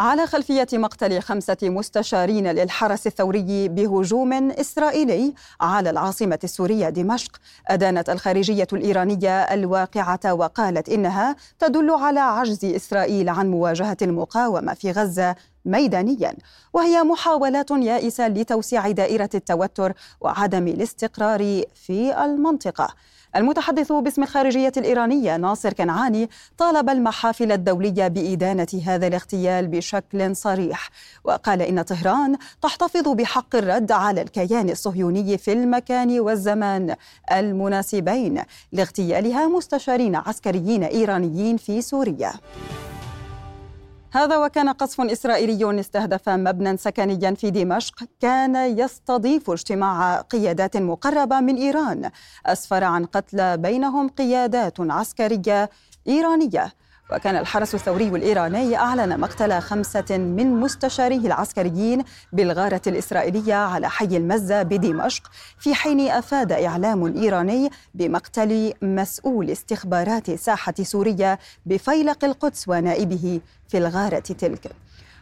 على 0.00 0.26
خلفية 0.26 0.66
مقتل 0.72 1.20
خمسة 1.20 1.56
مستشارين 1.62 2.46
للحرس 2.48 3.06
الثوري 3.06 3.68
بهجوم 3.68 4.32
إسرائيلي 4.50 5.34
على 5.60 5.90
العاصمة 5.90 6.38
السورية 6.44 6.88
دمشق. 6.88 7.36
أدانت 7.68 8.10
الخارجية 8.10 8.66
الإيرانية 8.72 9.40
الواقعة 9.40 10.34
وقالت 10.34 10.88
إنها 10.88 11.36
تدل 11.58 11.90
على 11.90 12.20
عجز 12.20 12.64
إسرائيل 12.64 13.28
عن 13.28 13.50
مواجهة 13.50 13.96
المقاومة 14.02 14.74
في 14.74 14.90
غزة 14.90 15.36
ميدانيا. 15.64 16.34
وهي 16.72 17.02
محاولات 17.02 17.70
يائسة 17.70 18.28
لتوسيع 18.28 18.90
دائرة 18.90 19.30
التوتر 19.34 19.92
وعدم 20.20 20.68
الاستقرار 20.68 21.62
في 21.74 22.24
المنطقة. 22.24 22.88
المتحدث 23.36 23.92
باسم 23.92 24.22
الخارجية 24.22 24.72
الإيرانية 24.76 25.36
ناصر 25.36 25.72
كنعاني 25.72 26.30
طالب 26.58 26.90
المحافل 26.90 27.52
الدولية 27.52 28.08
بإدانة 28.08 28.66
هذا 28.86 29.06
الاغتيال 29.06 29.68
بشكل 29.68 30.36
صريح 30.36 30.90
وقال 31.24 31.62
إن 31.62 31.82
طهران 31.82 32.36
تحتفظ 32.62 33.08
بحق 33.08 33.56
الرد 33.56 33.92
على 33.92 34.22
الكيان 34.22 34.70
الصهيوني 34.70 35.38
في 35.38 35.52
المكان 35.52 36.20
والزمان 36.20 36.96
المناسبين 37.32 38.42
لاغتيالها 38.72 39.46
مستشارين 39.48 40.16
عسكريين 40.16 40.84
إيرانيين 40.84 41.56
في 41.56 41.82
سوريا. 41.82 42.32
هذا 44.16 44.36
وكان 44.36 44.68
قصف 44.68 45.00
إسرائيلي 45.00 45.80
استهدف 45.80 46.28
مبنى 46.28 46.76
سكنيا 46.76 47.34
في 47.34 47.50
دمشق 47.50 47.94
كان 48.20 48.78
يستضيف 48.78 49.50
اجتماع 49.50 50.20
قيادات 50.20 50.76
مقربة 50.76 51.40
من 51.40 51.56
إيران. 51.56 52.10
أسفر 52.46 52.84
عن 52.84 53.04
قتلى 53.04 53.56
بينهم 53.56 54.08
قيادات 54.08 54.80
عسكرية 54.80 55.70
إيرانية. 56.08 56.72
وكان 57.12 57.36
الحرس 57.36 57.74
الثوري 57.74 58.08
الإيراني 58.08 58.76
أعلن 58.76 59.20
مقتل 59.20 59.60
خمسة 59.60 60.04
من 60.10 60.60
مستشاريه 60.60 61.18
العسكريين 61.18 62.04
بالغارة 62.32 62.80
الإسرائيلية 62.86 63.54
على 63.54 63.90
حي 63.90 64.16
المزة 64.16 64.62
بدمشق 64.62 65.30
في 65.58 65.74
حين 65.74 66.00
أفاد 66.10 66.52
إعلام 66.52 67.16
إيراني 67.16 67.70
بمقتل 67.94 68.72
مسؤول 68.82 69.50
استخبارات 69.50 70.30
ساحة 70.30 70.74
سوريا 70.82 71.38
بفيلق 71.66 72.24
القدس 72.24 72.68
ونائبه 72.68 73.40
في 73.68 73.78
الغارة 73.78 74.18
تلك. 74.18 74.72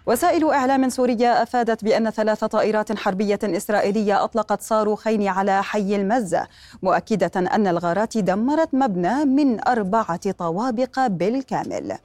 وسائل 0.06 0.50
إعلام 0.50 0.88
سورية 0.88 1.42
أفادت 1.42 1.84
بأن 1.84 2.10
ثلاث 2.10 2.44
طائرات 2.44 2.98
حربية 2.98 3.38
إسرائيلية 3.44 4.24
أطلقت 4.24 4.62
صاروخين 4.62 5.28
على 5.28 5.62
حي 5.62 5.96
المزة 5.96 6.46
مؤكدة 6.82 7.30
أن 7.36 7.66
الغارات 7.66 8.18
دمرت 8.18 8.74
مبنى 8.74 9.24
من 9.24 9.68
أربعة 9.68 10.30
طوابق 10.30 11.06
بالكامل. 11.06 11.98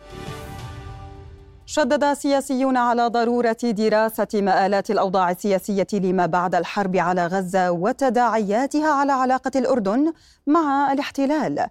شدد 1.65 2.13
سياسيون 2.13 2.77
على 2.77 3.07
ضرورة 3.07 3.57
دراسة 3.63 4.27
مآلات 4.33 4.91
الأوضاع 4.91 5.31
السياسية 5.31 5.87
لما 5.93 6.25
بعد 6.25 6.55
الحرب 6.55 6.95
على 6.97 7.27
غزة 7.27 7.71
وتداعياتها 7.71 8.91
على 8.91 9.11
علاقة 9.11 9.51
الأردن 9.55 10.13
مع 10.47 10.93
الاحتلال. 10.93 11.67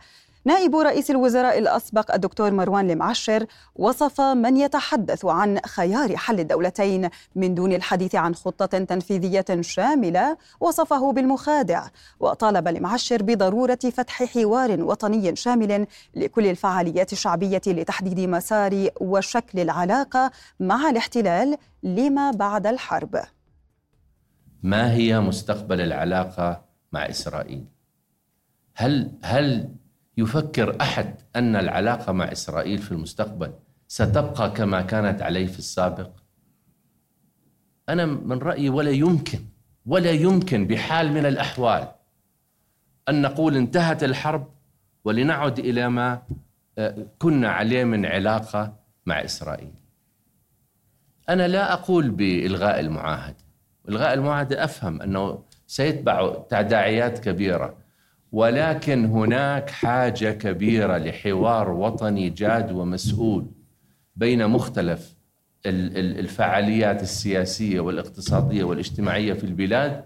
نائب 0.49 0.77
رئيس 0.77 1.11
الوزراء 1.11 1.59
الأسبق 1.59 2.15
الدكتور 2.15 2.51
مروان 2.51 2.91
المعشر 2.91 3.47
وصف 3.77 4.21
من 4.21 4.57
يتحدث 4.57 5.25
عن 5.25 5.59
خيار 5.67 6.17
حل 6.17 6.41
الدولتين 6.41 7.09
من 7.35 7.55
دون 7.55 7.73
الحديث 7.73 8.15
عن 8.15 8.35
خطة 8.35 8.79
تنفيذية 8.79 9.45
شاملة 9.61 10.37
وصفه 10.61 11.13
بالمخادع 11.13 11.89
وطالب 12.21 12.69
المعشر 12.69 13.23
بضرورة 13.23 13.79
فتح 13.93 14.25
حوار 14.25 14.83
وطني 14.83 15.37
شامل 15.37 15.87
لكل 16.15 16.47
الفعاليات 16.47 17.13
الشعبية 17.13 17.63
لتحديد 17.67 18.21
مسار 18.21 18.89
وشكل 19.01 19.61
العلاقة 19.61 20.31
مع 20.61 20.91
الاحتلال 20.91 21.57
لما 21.83 22.31
بعد 22.31 22.67
الحرب 22.67 23.21
ما 24.63 24.93
هي 24.93 25.21
مستقبل 25.21 25.81
العلاقة 25.81 26.65
مع 26.93 27.09
إسرائيل؟ 27.11 27.65
هل 28.75 29.11
هل 29.23 29.69
يفكر 30.19 30.77
أحد 30.81 31.15
أن 31.37 31.57
العلاقة 31.57 32.13
مع 32.13 32.33
إسرائيل 32.33 32.79
في 32.79 32.93
المستقبل 32.93 33.53
ستبقى 33.89 34.51
كما 34.51 34.83
كانت 34.83 35.23
عليه 35.23 35.47
في 35.47 35.59
السابق؟ 35.59 36.11
أنا 37.89 38.07
من 38.07 38.39
رأيي 38.39 38.69
ولا 38.69 38.91
يمكن 38.91 39.39
ولا 39.87 40.11
يمكن 40.11 40.67
بحال 40.67 41.13
من 41.13 41.27
الأحوال 41.27 41.89
أن 43.09 43.23
نقول 43.23 43.57
انتهت 43.57 44.05
الحرب 44.05 44.49
ولنعد 45.05 45.59
إلى 45.59 45.89
ما 45.89 46.23
آه، 46.79 47.07
كنا 47.19 47.49
عليه 47.49 47.85
من 47.85 48.07
علاقة 48.07 48.77
مع 49.07 49.25
إسرائيل. 49.25 49.73
أنا 51.29 51.49
لا 51.49 51.73
أقول 51.73 52.11
بإلغاء 52.11 52.81
المعاهدة، 52.81 53.37
إلغاء 53.89 54.15
المعاهدة 54.15 54.65
أفهم 54.65 55.03
أنه 55.03 55.43
سيتبع 55.67 56.35
تداعيات 56.51 57.19
كبيرة 57.19 57.75
ولكن 58.33 59.05
هناك 59.05 59.71
حاجة 59.71 60.31
كبيرة 60.33 60.99
لحوار 60.99 61.71
وطني 61.71 62.31
جاد 62.31 62.73
ومسؤول 62.73 63.47
بين 64.17 64.47
مختلف 64.49 65.17
الفعاليات 65.67 67.03
السياسية 67.03 67.81
والاقتصادية 67.81 68.65
والاجتماعية 68.65 69.33
في 69.33 69.45
البلاد 69.45 70.05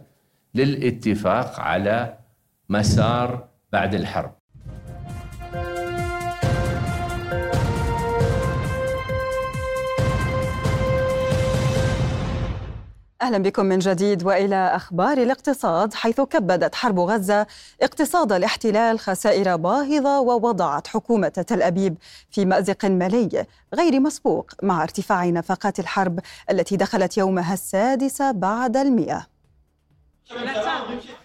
للاتفاق 0.54 1.61
على 1.61 2.18
مسار 2.68 3.48
بعد 3.72 3.94
الحرب. 3.94 4.41
أهلا 13.22 13.38
بكم 13.38 13.66
من 13.66 13.78
جديد 13.78 14.24
وإلى 14.24 14.56
أخبار 14.56 15.18
الاقتصاد 15.18 15.94
حيث 15.94 16.20
كبدت 16.20 16.74
حرب 16.74 17.00
غزة 17.00 17.46
اقتصاد 17.82 18.32
الاحتلال 18.32 18.98
خسائر 18.98 19.56
باهظة 19.56 20.20
ووضعت 20.20 20.87
حكومة 20.87 21.28
تل 21.28 21.62
أبيب 21.62 21.96
في 22.30 22.44
مأزق 22.44 22.85
مالي 22.85 23.46
غير 23.74 24.00
مسبوق 24.00 24.50
مع 24.62 24.82
ارتفاع 24.82 25.26
نفقات 25.26 25.80
الحرب 25.80 26.20
التي 26.50 26.76
دخلت 26.76 27.18
يومها 27.18 27.54
السادس 27.54 28.22
بعد 28.22 28.76
المئة. 28.76 29.26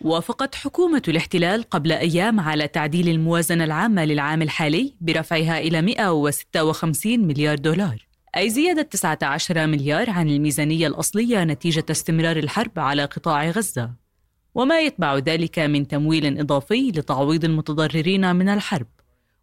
وافقت 0.01 0.55
حكومة 0.55 1.01
الاحتلال 1.07 1.63
قبل 1.69 1.91
أيام 1.91 2.39
على 2.39 2.67
تعديل 2.67 3.09
الموازنة 3.09 3.63
العامة 3.63 4.05
للعام 4.05 4.41
الحالي 4.41 4.93
برفعها 5.01 5.59
إلى 5.59 5.81
156 5.81 7.19
مليار 7.27 7.57
دولار. 7.57 8.06
أي 8.35 8.49
زيادة 8.49 8.81
19 8.81 9.67
مليار 9.67 10.09
عن 10.09 10.29
الميزانية 10.29 10.87
الأصلية 10.87 11.43
نتيجة 11.43 11.85
استمرار 11.89 12.37
الحرب 12.37 12.79
على 12.79 13.05
قطاع 13.05 13.49
غزة. 13.49 13.91
وما 14.55 14.79
يتبع 14.79 15.17
ذلك 15.17 15.59
من 15.59 15.87
تمويل 15.87 16.39
إضافي 16.39 16.91
لتعويض 16.91 17.45
المتضررين 17.45 18.35
من 18.35 18.49
الحرب. 18.49 18.87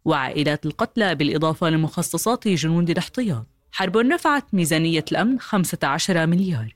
وعائلات 0.05 0.65
القتلى 0.65 1.15
بالإضافة 1.15 1.69
لمخصصات 1.69 2.47
جنود 2.47 2.89
الاحتياط. 2.89 3.47
حرب 3.71 3.97
رفعت 3.97 4.53
ميزانية 4.53 5.05
الأمن 5.11 5.39
15 5.39 6.25
مليار. 6.25 6.75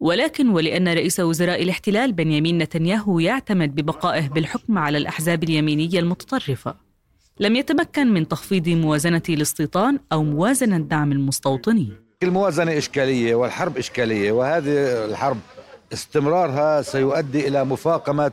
ولكن 0.00 0.48
ولأن 0.48 0.88
رئيس 0.88 1.20
وزراء 1.20 1.62
الاحتلال 1.62 2.12
بنيامين 2.12 2.58
نتنياهو 2.58 3.18
يعتمد 3.18 3.74
ببقائه 3.74 4.28
بالحكم 4.28 4.78
على 4.78 4.98
الأحزاب 4.98 5.44
اليمينية 5.44 5.98
المتطرفة. 5.98 6.76
لم 7.40 7.56
يتمكن 7.56 8.14
من 8.14 8.28
تخفيض 8.28 8.68
موازنة 8.68 9.22
الاستيطان 9.28 9.98
أو 10.12 10.22
موازنة 10.22 10.78
دعم 10.78 11.12
المستوطنين 11.12 11.96
الموازنة 12.22 12.78
إشكالية 12.78 13.34
والحرب 13.34 13.78
إشكالية 13.78 14.32
وهذه 14.32 15.04
الحرب 15.04 15.38
استمرارها 15.92 16.82
سيؤدي 16.82 17.48
إلى 17.48 17.64
مفاقمة 17.64 18.32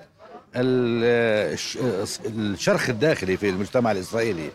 الشرخ 2.25 2.89
الداخلي 2.89 3.37
في 3.37 3.49
المجتمع 3.49 3.91
الإسرائيلي 3.91 4.49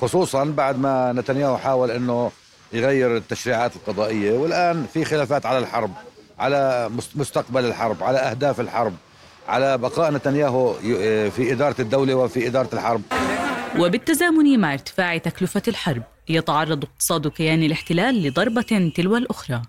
خصوصا 0.00 0.44
بعد 0.44 0.78
ما 0.78 1.12
نتنياهو 1.12 1.56
حاول 1.56 1.90
أنه 1.90 2.30
يغير 2.72 3.16
التشريعات 3.16 3.76
القضائية. 3.76 4.32
والآن 4.38 4.86
في 4.92 5.04
خلافات 5.04 5.46
على 5.46 5.58
الحرب 5.58 5.90
على 6.38 6.90
مستقبل 7.14 7.64
الحرب 7.64 8.02
على 8.02 8.18
أهداف 8.18 8.60
الحرب 8.60 8.94
على 9.48 9.78
بقاء 9.78 10.12
نتنياهو 10.12 10.72
في 11.30 11.52
إدارة 11.52 11.76
الدولة 11.80 12.14
وفي 12.14 12.46
إدارة 12.46 12.68
الحرب. 12.72 13.02
وبالتزامن 13.78 14.60
مع 14.60 14.72
ارتفاع 14.72 15.18
تكلفة 15.18 15.62
الحرب 15.68 16.02
يتعرض 16.28 16.84
اقتصاد 16.84 17.28
كيان 17.28 17.62
الاحتلال 17.62 18.22
لضربة 18.22 18.92
تلو 18.94 19.16
الأخرى. 19.16 19.62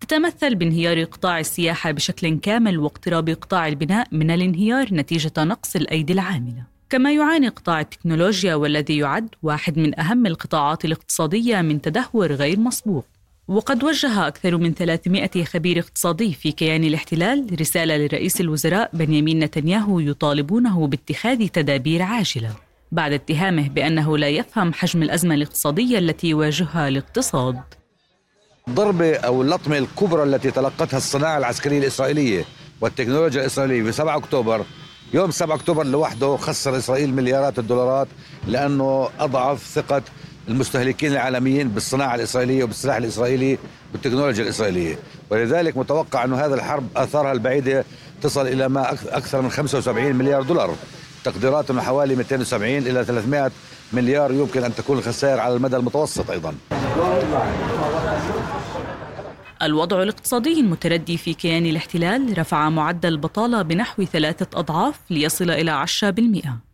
تتمثل 0.00 0.54
بانهيار 0.54 1.04
قطاع 1.04 1.40
السياحة 1.40 1.90
بشكل 1.90 2.38
كامل 2.38 2.78
واقتراب 2.78 3.30
قطاع 3.30 3.68
البناء 3.68 4.06
من 4.12 4.30
الانهيار 4.30 4.94
نتيجة 4.94 5.32
نقص 5.38 5.76
الأيدي 5.76 6.12
العاملة. 6.12 6.62
كما 6.90 7.12
يعاني 7.12 7.48
قطاع 7.48 7.80
التكنولوجيا 7.80 8.54
والذي 8.54 8.98
يعد 8.98 9.28
واحد 9.42 9.78
من 9.78 10.00
أهم 10.00 10.26
القطاعات 10.26 10.84
الاقتصادية 10.84 11.60
من 11.60 11.80
تدهور 11.80 12.32
غير 12.32 12.58
مسبوق. 12.58 13.04
وقد 13.48 13.84
وجه 13.84 14.26
أكثر 14.26 14.56
من 14.56 14.74
300 14.74 15.44
خبير 15.44 15.78
اقتصادي 15.78 16.34
في 16.34 16.52
كيان 16.52 16.84
الاحتلال 16.84 17.60
رسالة 17.60 17.96
لرئيس 17.96 18.40
الوزراء 18.40 18.90
بنيامين 18.92 19.38
نتنياهو 19.38 20.00
يطالبونه 20.00 20.86
باتخاذ 20.86 21.48
تدابير 21.48 22.02
عاجلة. 22.02 22.69
بعد 22.92 23.12
اتهامه 23.12 23.68
بأنه 23.68 24.18
لا 24.18 24.28
يفهم 24.28 24.72
حجم 24.72 25.02
الأزمة 25.02 25.34
الاقتصادية 25.34 25.98
التي 25.98 26.26
يواجهها 26.26 26.88
الاقتصاد. 26.88 27.60
الضربة 28.68 29.16
أو 29.16 29.42
اللطمة 29.42 29.78
الكبرى 29.78 30.22
التي 30.22 30.50
تلقتها 30.50 30.96
الصناعة 30.96 31.38
العسكرية 31.38 31.78
الإسرائيلية 31.78 32.44
والتكنولوجيا 32.80 33.40
الإسرائيلية 33.40 33.82
في 33.82 33.92
7 33.92 34.16
أكتوبر. 34.16 34.64
يوم 35.14 35.30
7 35.30 35.56
أكتوبر 35.56 35.86
لوحده 35.86 36.36
خسر 36.36 36.76
إسرائيل 36.76 37.14
مليارات 37.14 37.58
الدولارات 37.58 38.08
لأنه 38.46 39.08
أضعف 39.20 39.66
ثقة 39.66 40.02
المستهلكين 40.48 41.12
العالميين 41.12 41.68
بالصناعة 41.68 42.14
الإسرائيلية 42.14 42.64
وبالسلاح 42.64 42.96
الإسرائيلي 42.96 43.58
والتكنولوجيا 43.92 44.44
الإسرائيلية. 44.44 44.98
ولذلك 45.30 45.76
متوقع 45.76 46.24
أن 46.24 46.32
هذه 46.32 46.54
الحرب 46.54 46.86
آثارها 46.96 47.32
البعيدة 47.32 47.84
تصل 48.22 48.46
إلى 48.46 48.68
ما 48.68 48.92
أكثر 48.92 49.42
من 49.42 49.50
75 49.50 50.14
مليار 50.16 50.42
دولار. 50.42 50.74
تقديرات 51.24 51.70
انه 51.70 51.82
حوالي 51.82 52.16
270 52.16 52.78
إلى 52.78 53.04
300 53.04 53.50
مليار 53.92 54.32
يمكن 54.32 54.64
أن 54.64 54.74
تكون 54.74 54.98
الخسائر 54.98 55.40
على 55.40 55.54
المدى 55.54 55.76
المتوسط 55.76 56.30
أيضا. 56.30 56.54
الوضع 59.62 60.02
الاقتصادي 60.02 60.60
المتردي 60.60 61.16
في 61.16 61.34
كيان 61.34 61.66
الاحتلال 61.66 62.38
رفع 62.38 62.70
معدل 62.70 63.08
البطالة 63.08 63.62
بنحو 63.62 64.04
ثلاثة 64.04 64.58
أضعاف 64.58 65.00
ليصل 65.10 65.50
إلى 65.50 65.70
10%. 65.70 66.70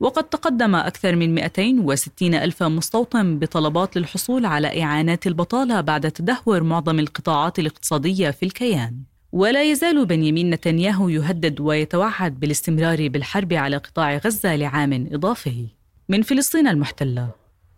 وقد 0.00 0.24
تقدم 0.24 0.74
أكثر 0.74 1.16
من 1.16 1.34
260 1.34 2.34
ألف 2.34 2.62
مستوطن 2.62 3.38
بطلبات 3.38 3.96
للحصول 3.96 4.46
على 4.46 4.82
إعانات 4.82 5.26
البطالة 5.26 5.80
بعد 5.80 6.10
تدهور 6.10 6.62
معظم 6.62 6.98
القطاعات 6.98 7.58
الاقتصادية 7.58 8.30
في 8.30 8.46
الكيان. 8.46 9.13
ولا 9.34 9.62
يزال 9.62 10.06
بنيامين 10.06 10.50
نتنياهو 10.50 11.08
يهدد 11.08 11.60
ويتوعد 11.60 12.40
بالاستمرار 12.40 13.08
بالحرب 13.08 13.52
على 13.52 13.76
قطاع 13.76 14.16
غزة 14.16 14.56
لعام 14.56 15.08
إضافي. 15.12 15.66
من 16.08 16.22
فلسطين 16.22 16.68
المحتلة 16.68 17.28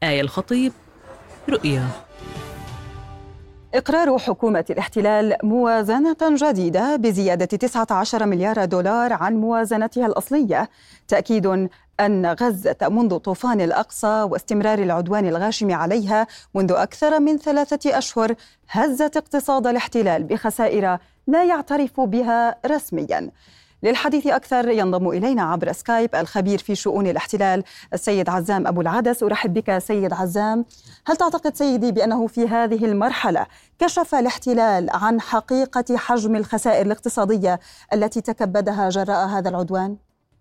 آية 0.03 0.21
الخطيب 0.21 0.73
رؤيا. 1.49 1.89
إقرار 3.75 4.19
حكومة 4.19 4.65
الاحتلال 4.71 5.37
موازنة 5.43 6.17
جديدة 6.23 6.97
بزيادة 6.97 7.45
19 7.45 8.27
مليار 8.27 8.65
دولار 8.65 9.13
عن 9.13 9.35
موازنتها 9.35 10.07
الأصلية. 10.07 10.71
تأكيد 11.09 11.69
أن 12.01 12.27
غزة 12.27 12.77
منذ 12.83 13.17
طوفان 13.17 13.61
الأقصى 13.61 14.23
واستمرار 14.31 14.79
العدوان 14.79 15.27
الغاشم 15.27 15.73
عليها 15.73 16.27
منذ 16.55 16.73
أكثر 16.73 17.21
من 17.21 17.39
ثلاثة 17.39 17.99
أشهر 17.99 18.35
هزت 18.69 19.17
اقتصاد 19.17 19.67
الاحتلال 19.67 20.23
بخسائر 20.23 20.99
لا 21.27 21.45
يعترف 21.45 22.01
بها 22.01 22.57
رسميا. 22.67 23.31
للحديث 23.83 24.27
أكثر 24.27 24.69
ينضم 24.69 25.09
إلينا 25.09 25.43
عبر 25.43 25.73
سكايب 25.73 26.15
الخبير 26.15 26.59
في 26.59 26.75
شؤون 26.75 27.07
الاحتلال 27.07 27.63
السيد 27.93 28.29
عزام 28.29 28.67
أبو 28.67 28.81
العدس. 28.81 29.23
أرحب 29.23 29.55
بك 29.55 29.79
سيد 29.79 30.13
عزام. 30.13 30.65
هل 31.07 31.17
تعتقد 31.17 31.55
سيدي 31.55 31.93
بأنه 31.93 32.27
في 32.27 32.49
هذه 32.49 32.85
المرحلة 32.85 33.47
كشف 33.79 34.15
الاحتلال 34.15 34.89
عن 34.91 35.21
حقيقة 35.21 35.97
حجم 35.97 36.37
الخسائر 36.37 36.87
الاقتصادية 36.87 37.61
التي 37.93 38.21
تكبدها 38.21 38.89
جراء 38.89 39.27
هذا 39.27 39.49
العدوان؟ 39.49 39.97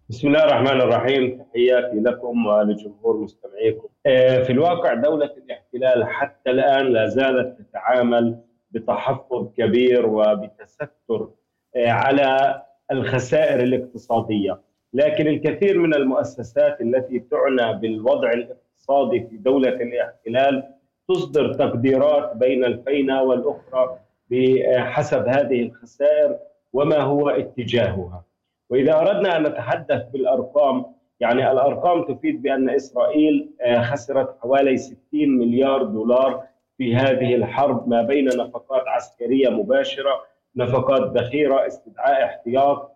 بسم 0.09 0.27
الله 0.27 0.43
الرحمن 0.43 0.81
الرحيم. 0.81 1.43
تحياتي 1.43 1.99
لكم 1.99 2.45
ولجمهور 2.45 3.17
مستمعيكم. 3.17 3.87
آه، 4.05 4.43
في 4.43 4.51
الواقع 4.51 4.93
دولة 4.93 5.29
الاحتلال 5.37 6.07
حتى 6.13 6.49
الآن 6.51 6.93
لا 6.93 7.07
زالت 7.07 7.57
تتعامل 7.59 8.39
بتحفظ 8.75 9.53
كبير 9.57 10.05
وبتستر 10.05 11.29
آه، 11.75 11.89
على 11.89 12.61
الخسائر 12.91 13.59
الاقتصادية، 13.63 14.59
لكن 14.93 15.27
الكثير 15.27 15.79
من 15.79 15.93
المؤسسات 15.93 16.81
التي 16.81 17.19
تعنى 17.19 17.79
بالوضع 17.79 18.29
الاقتصادي 18.29 19.27
في 19.29 19.37
دولة 19.37 19.69
الاحتلال 19.69 20.63
تصدر 21.09 21.53
تقديرات 21.53 22.35
بين 22.35 22.65
الفينة 22.65 23.21
والأخرى 23.23 23.99
بحسب 24.31 25.27
هذه 25.27 25.61
الخسائر 25.61 26.37
وما 26.73 26.97
هو 27.01 27.29
اتجاهها. 27.29 28.23
وإذا 28.69 28.99
أردنا 28.99 29.37
أن 29.37 29.43
نتحدث 29.43 30.09
بالأرقام 30.13 30.85
يعني 31.19 31.51
الأرقام 31.51 32.03
تفيد 32.03 32.41
بأن 32.41 32.69
إسرائيل 32.69 33.49
آه، 33.61 33.81
خسرت 33.81 34.37
حوالي 34.41 34.77
60 34.77 34.97
مليار 35.13 35.83
دولار 35.83 36.43
في 36.77 36.95
هذه 36.95 37.35
الحرب 37.35 37.89
ما 37.89 38.01
بين 38.01 38.25
نفقات 38.25 38.87
عسكرية 38.87 39.49
مباشرة، 39.49 40.21
نفقات 40.55 41.17
ذخيرة، 41.17 41.67
استدعاء 41.67 42.25
احتياط 42.25 42.91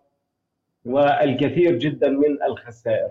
والكثير 0.86 1.78
جدا 1.78 2.08
من 2.08 2.42
الخسائر. 2.42 3.10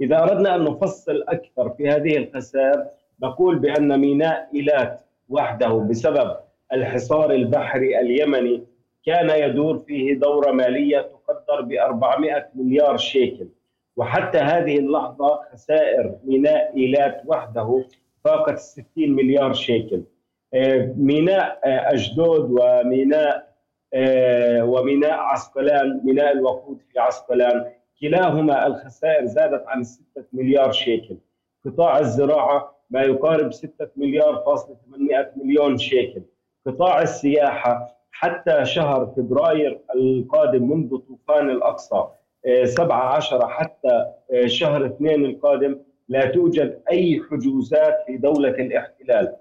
إذا 0.00 0.22
أردنا 0.22 0.54
أن 0.54 0.64
نفصل 0.64 1.24
أكثر 1.28 1.70
في 1.70 1.88
هذه 1.88 2.16
الخسائر 2.16 2.86
نقول 3.22 3.58
بأن 3.58 4.00
ميناء 4.00 4.48
إيلات 4.54 5.00
وحده 5.28 5.68
بسبب 5.68 6.36
الحصار 6.72 7.30
البحري 7.30 8.00
اليمني 8.00 8.64
كان 9.06 9.30
يدور 9.50 9.78
فيه 9.78 10.14
دورة 10.14 10.50
مالية 10.50 11.00
تقدر 11.00 11.60
ب 11.60 11.72
400 11.72 12.48
مليار 12.54 12.96
شيكل 12.96 13.48
وحتى 13.96 14.38
هذه 14.38 14.78
اللحظة 14.78 15.40
خسائر 15.52 16.14
ميناء 16.24 16.76
إيلات 16.76 17.22
وحده 17.26 17.84
فاقت 18.24 18.58
60 18.58 18.84
مليار 18.96 19.52
شيكل. 19.52 20.02
آه، 20.54 20.94
ميناء 20.96 21.60
آه، 21.64 21.94
أشدود 21.94 22.50
وميناء 22.50 23.50
آه، 23.94 24.64
وميناء 24.64 25.18
عسقلان 25.18 26.00
ميناء 26.04 26.32
الوقود 26.32 26.78
في 26.92 26.98
عسقلان. 26.98 27.72
كلاهما 28.00 28.66
الخسائر 28.66 29.26
زادت 29.26 29.64
عن 29.66 29.82
6 29.84 30.24
مليار 30.32 30.72
شيكل. 30.72 31.16
قطاع 31.64 31.98
الزراعة 31.98 32.76
ما 32.90 33.02
يقارب 33.02 33.52
6 33.52 33.90
مليار 33.96 34.42
فاصلة 34.46 34.76
800 34.86 35.32
مليون 35.36 35.78
شيكل. 35.78 36.22
قطاع 36.66 37.02
السياحة 37.02 37.96
حتى 38.10 38.64
شهر 38.64 39.06
فبراير 39.06 39.80
القادم 39.94 40.70
منذ 40.70 40.96
طوفان 40.96 41.50
الأقصى 41.50 42.04
17 42.64 43.48
حتى 43.48 44.04
شهر 44.46 44.86
اثنين 44.86 45.24
القادم 45.24 45.78
لا 46.10 46.26
توجد 46.26 46.80
أي 46.90 47.22
حجوزات 47.30 47.96
في 48.06 48.16
دولة 48.16 48.48
الاحتلال 48.48 49.36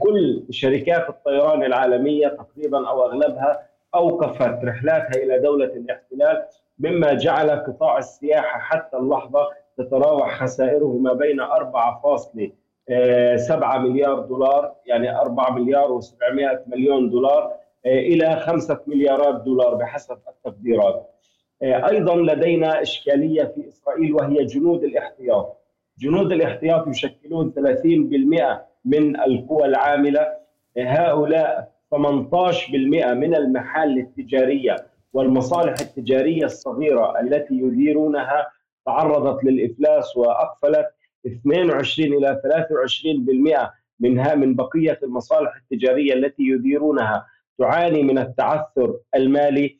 كل 0.00 0.44
شركات 0.50 1.08
الطيران 1.08 1.62
العالمية 1.62 2.28
تقريبا 2.28 2.88
أو 2.88 3.06
أغلبها 3.06 3.66
أوقفت 3.94 4.64
رحلاتها 4.64 5.22
إلى 5.22 5.38
دولة 5.38 5.64
الاحتلال 5.66 6.42
مما 6.78 7.14
جعل 7.14 7.50
قطاع 7.50 7.98
السياحة 7.98 8.58
حتى 8.58 8.96
اللحظة 8.96 9.48
تتراوح 9.78 10.42
خسائره 10.42 10.98
ما 11.00 11.12
بين 11.12 11.40
4.7 11.42 11.52
مليار 13.76 14.20
دولار 14.20 14.74
يعني 14.86 15.20
4 15.20 15.50
مليار 15.50 16.00
و700 16.00 16.58
مليون 16.66 17.10
دولار 17.10 17.52
إلى 17.86 18.36
5 18.36 18.80
مليارات 18.86 19.42
دولار 19.42 19.74
بحسب 19.74 20.16
التقديرات. 20.28 21.10
أيضا 21.62 22.16
لدينا 22.16 22.82
إشكالية 22.82 23.44
في 23.44 23.68
إسرائيل 23.68 24.14
وهي 24.14 24.44
جنود 24.44 24.84
الاحتياط. 24.84 25.63
جنود 25.98 26.32
الاحتياط 26.32 26.88
يشكلون 26.88 27.52
30% 27.52 28.66
من 28.84 29.20
القوى 29.20 29.64
العاملة. 29.66 30.26
هؤلاء 30.78 31.72
18% 31.90 33.14
من 33.14 33.34
المحال 33.34 33.98
التجارية 33.98 34.76
والمصالح 35.12 35.74
التجارية 35.80 36.44
الصغيرة 36.44 37.20
التي 37.20 37.54
يديرونها 37.54 38.46
تعرضت 38.86 39.44
للإفلاس 39.44 40.16
وأقفلت 40.16 40.86
22 41.26 42.12
إلى 42.12 42.40
23% 42.44 43.72
منها 44.00 44.34
من 44.34 44.54
بقية 44.54 44.98
المصالح 45.02 45.52
التجارية 45.56 46.12
التي 46.14 46.42
يديرونها. 46.42 47.26
تعاني 47.58 48.02
من 48.02 48.18
التعثر 48.18 48.96
المالي. 49.14 49.78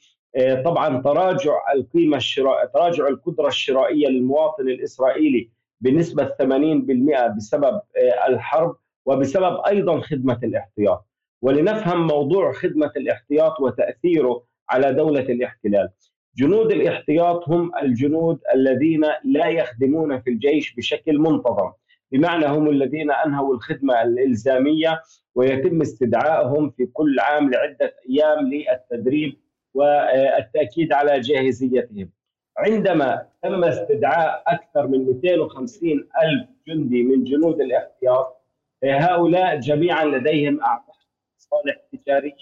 طبعا 0.64 1.02
تراجع 1.02 1.52
القيمة 1.74 2.16
الشراء 2.16 2.66
تراجع 2.66 3.08
القدرة 3.08 3.48
الشرائية 3.48 4.08
للمواطن 4.08 4.68
الإسرائيلي 4.68 5.50
بنسبة 5.80 6.24
80% 6.24 7.36
بسبب 7.36 7.80
الحرب 8.28 8.76
وبسبب 9.06 9.60
أيضا 9.66 10.00
خدمة 10.00 10.38
الاحتياط. 10.44 11.06
ولنفهم 11.42 12.06
موضوع 12.06 12.52
خدمة 12.52 12.92
الاحتياط 12.96 13.60
وتأثيره 13.60 14.44
على 14.70 14.92
دولة 14.92 15.20
الاحتلال. 15.20 15.88
جنود 16.36 16.72
الاحتياط 16.72 17.48
هم 17.48 17.72
الجنود 17.82 18.40
الذين 18.54 19.04
لا 19.24 19.46
يخدمون 19.46 20.20
في 20.20 20.30
الجيش 20.30 20.74
بشكل 20.74 21.18
منتظم. 21.18 21.72
بمعنى 22.12 22.46
هم 22.46 22.68
الذين 22.68 23.10
أنهوا 23.10 23.54
الخدمة 23.54 24.02
الإلزامية 24.02 25.02
ويتم 25.34 25.80
استدعائهم 25.80 26.70
في 26.70 26.86
كل 26.86 27.20
عام 27.20 27.50
لعدة 27.50 27.94
أيام 28.10 28.52
للتدريب 28.52 29.36
والتأكيد 29.74 30.92
على 30.92 31.20
جاهزيتهم. 31.20 32.10
عندما 32.58 33.26
تم 33.42 33.64
استدعاء 33.64 34.42
أكثر 34.46 34.86
من 34.86 35.06
250 35.06 35.90
ألف 35.92 36.48
جندي 36.68 37.02
من 37.02 37.24
جنود 37.24 37.60
الاحتياط 37.60 38.40
هؤلاء 38.84 39.60
جميعا 39.60 40.04
لديهم 40.04 40.60
اعمال 40.62 40.94
مصالح 41.38 41.76
تجارية 41.92 42.34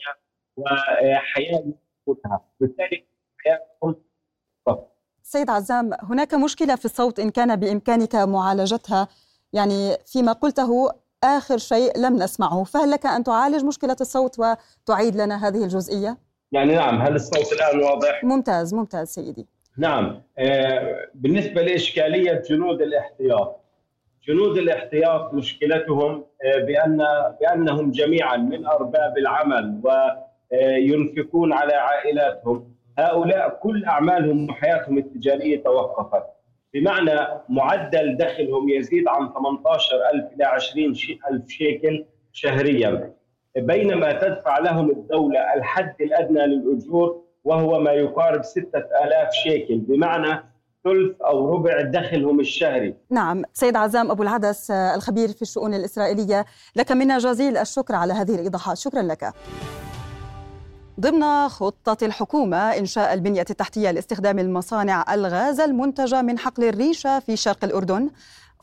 وحياة 0.56 1.64
بالتالي 2.60 3.04
حياتهم 3.44 3.94
سيد 5.22 5.50
عزام 5.50 5.90
هناك 6.02 6.34
مشكلة 6.34 6.76
في 6.76 6.84
الصوت 6.84 7.20
إن 7.20 7.30
كان 7.30 7.56
بإمكانك 7.56 8.14
معالجتها. 8.14 9.08
يعني 9.52 9.96
فيما 10.06 10.32
قلته 10.32 10.90
آخر 11.24 11.58
شيء 11.58 11.98
لم 11.98 12.16
نسمعه. 12.16 12.64
فهل 12.64 12.90
لك 12.90 13.06
أن 13.06 13.24
تعالج 13.24 13.64
مشكلة 13.64 13.96
الصوت 14.00 14.36
وتعيد 14.38 15.16
لنا 15.16 15.48
هذه 15.48 15.64
الجزئية؟ 15.64 16.18
يعني 16.52 16.74
نعم 16.74 17.02
هل 17.02 17.14
الصوت 17.14 17.52
الآن 17.52 17.80
واضح؟ 17.80 18.24
ممتاز 18.24 18.74
ممتاز 18.74 19.08
سيدي. 19.08 19.46
نعم. 19.78 20.22
بالنسبة 21.14 21.62
لإشكالية 21.62 22.42
جنود 22.50 22.82
الاحتياط. 22.82 23.62
جنود 24.28 24.58
الاحتياط 24.58 25.34
مشكلتهم 25.34 26.24
آه، 26.44 26.58
بان 26.58 27.06
بأنهم 27.40 27.90
جميعا 27.90 28.36
من 28.36 28.66
أرباب 28.66 29.18
العمل 29.18 29.80
وينفقون 29.84 31.52
على 31.52 31.74
عائلاتهم. 31.74 32.74
هؤلاء 32.98 33.58
كل 33.62 33.84
أعمالهم 33.84 34.50
وحياتهم 34.50 34.98
التجارية 34.98 35.62
توقفت. 35.62 36.24
بمعنى 36.74 37.28
معدل 37.48 38.16
دخلهم 38.16 38.68
يزيد 38.68 39.08
عن 39.08 39.32
18000 39.32 40.32
إلى 40.32 40.44
20000 40.44 41.48
شيكل 41.48 42.04
شهريا. 42.32 43.12
بينما 43.56 44.12
تدفع 44.12 44.58
لهم 44.58 44.90
الدولة 44.90 45.54
الحد 45.54 45.94
الأدنى 46.00 46.46
للأجور 46.46 47.21
وهو 47.44 47.80
ما 47.80 47.90
يقارب 47.92 48.42
6000 48.42 49.32
شيكل 49.44 49.78
بمعنى 49.78 50.44
ثلث 50.84 51.20
أو 51.20 51.54
ربع 51.54 51.80
دخلهم 51.80 52.40
الشهري. 52.40 52.94
نعم، 53.10 53.42
سيد 53.52 53.76
عزام 53.76 54.10
أبو 54.10 54.22
العدس 54.22 54.70
الخبير 54.70 55.28
في 55.28 55.42
الشؤون 55.42 55.74
الإسرائيلية، 55.74 56.44
لك 56.76 56.92
منا 56.92 57.18
جزيل 57.18 57.56
الشكر 57.56 57.94
على 57.94 58.12
هذه 58.12 58.34
الإيضاحات، 58.34 58.76
شكرا 58.76 59.02
لك. 59.02 59.32
ضمن 61.00 61.48
خطة 61.48 62.06
الحكومة 62.06 62.56
إنشاء 62.56 63.14
البنية 63.14 63.44
التحتية 63.50 63.90
لاستخدام 63.90 64.38
المصانع 64.38 65.14
الغاز 65.14 65.60
المنتجة 65.60 66.22
من 66.22 66.38
حقل 66.38 66.64
الريشة 66.64 67.18
في 67.18 67.36
شرق 67.36 67.64
الأردن 67.64 68.10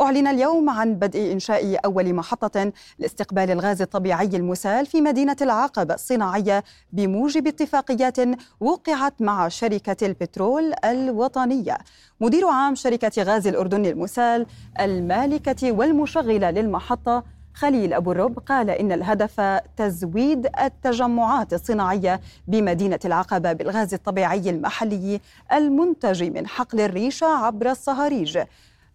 أعلن 0.01 0.27
اليوم 0.27 0.69
عن 0.69 0.95
بدء 0.95 1.31
إنشاء 1.31 1.85
أول 1.85 2.13
محطة 2.13 2.71
لاستقبال 2.99 3.51
الغاز 3.51 3.81
الطبيعي 3.81 4.25
المسال 4.33 4.85
في 4.85 5.01
مدينة 5.01 5.35
العقبة 5.41 5.93
الصناعية 5.93 6.63
بموجب 6.93 7.47
اتفاقيات 7.47 8.17
وقعت 8.59 9.21
مع 9.21 9.47
شركة 9.47 10.07
البترول 10.07 10.73
الوطنية. 10.85 11.77
مدير 12.21 12.47
عام 12.47 12.75
شركة 12.75 13.23
غاز 13.23 13.47
الأردن 13.47 13.85
المسال 13.85 14.45
المالكة 14.79 15.71
والمشغلة 15.71 16.51
للمحطة 16.51 17.23
خليل 17.53 17.93
أبو 17.93 18.11
الرب 18.11 18.39
قال 18.39 18.69
إن 18.69 18.91
الهدف 18.91 19.41
تزويد 19.77 20.47
التجمعات 20.61 21.53
الصناعية 21.53 22.21
بمدينة 22.47 22.99
العقبة 23.05 23.53
بالغاز 23.53 23.93
الطبيعي 23.93 24.49
المحلي 24.49 25.21
المنتج 25.53 26.23
من 26.23 26.47
حقل 26.47 26.79
الريشة 26.81 27.27
عبر 27.27 27.71
الصهاريج. 27.71 28.39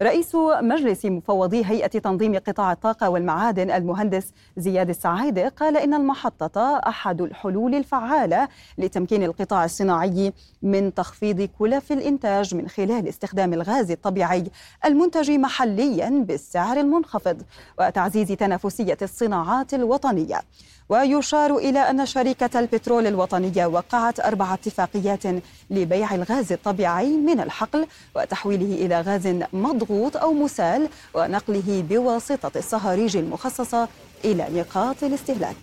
رئيس 0.04 0.34
مجلس 0.62 1.04
مفوضي 1.04 1.64
هيئة 1.64 1.86
تنظيم 1.86 2.38
قطاع 2.38 2.72
الطاقة 2.72 3.10
والمعادن 3.10 3.70
المهندس 3.70 4.32
زياد 4.56 4.88
السعيدة 4.88 5.48
قال 5.48 5.76
إن 5.76 5.94
المحطة 5.94 6.78
أحد 6.78 7.20
الحلول 7.20 7.74
الفعالة 7.74 8.48
لتمكين 8.78 9.22
القطاع 9.22 9.64
الصناعي 9.64 10.32
من 10.62 10.94
تخفيض 10.94 11.48
كلف 11.58 11.92
الإنتاج 11.92 12.54
من 12.54 12.68
خلال 12.68 13.08
استخدام 13.08 13.52
الغاز 13.52 13.90
الطبيعي 13.90 14.44
المنتج 14.84 15.30
محليا 15.30 16.24
بالسعر 16.28 16.80
المنخفض 16.80 17.42
وتعزيز 17.78 18.28
تنافسية 18.28 18.98
الصناعات 19.02 19.74
الوطنية. 19.74 20.40
ويشار 20.88 21.56
إلى 21.56 21.78
أن 21.78 22.06
شركة 22.06 22.60
البترول 22.60 23.06
الوطنية 23.06 23.66
وقعت 23.66 24.20
أربع 24.20 24.54
اتفاقيات 24.54 25.22
لبيع 25.70 26.14
الغاز 26.14 26.52
الطبيعي 26.52 27.16
من 27.16 27.40
الحقل 27.40 27.86
وتحويله 28.16 28.86
إلى 28.86 29.00
غاز 29.00 29.26
مضغوط 29.52 29.93
أو 30.16 30.32
مسال 30.32 30.88
ونقله 31.14 31.84
بواسطة 31.88 32.58
الصهاريج 32.58 33.16
المخصصة 33.16 33.88
إلى 34.24 34.46
نقاط 34.54 35.02
الاستهلاك. 35.02 35.56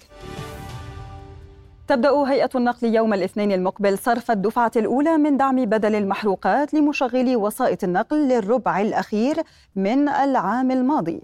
تبدأ 1.88 2.12
هيئة 2.12 2.50
النقل 2.56 2.96
يوم 2.96 3.14
الاثنين 3.14 3.52
المقبل 3.52 3.98
صرف 3.98 4.32
الدفعة 4.32 4.72
الأولى 4.76 5.18
من 5.18 5.38
دعم 5.38 5.66
بدل 5.66 5.96
المحروقات 5.96 6.74
لمشغلي 6.74 7.36
وسائط 7.36 7.84
النقل 7.84 8.28
للربع 8.28 8.82
الأخير 8.82 9.36
من 9.76 10.10
العام 10.10 10.72
الماضي. 10.72 11.22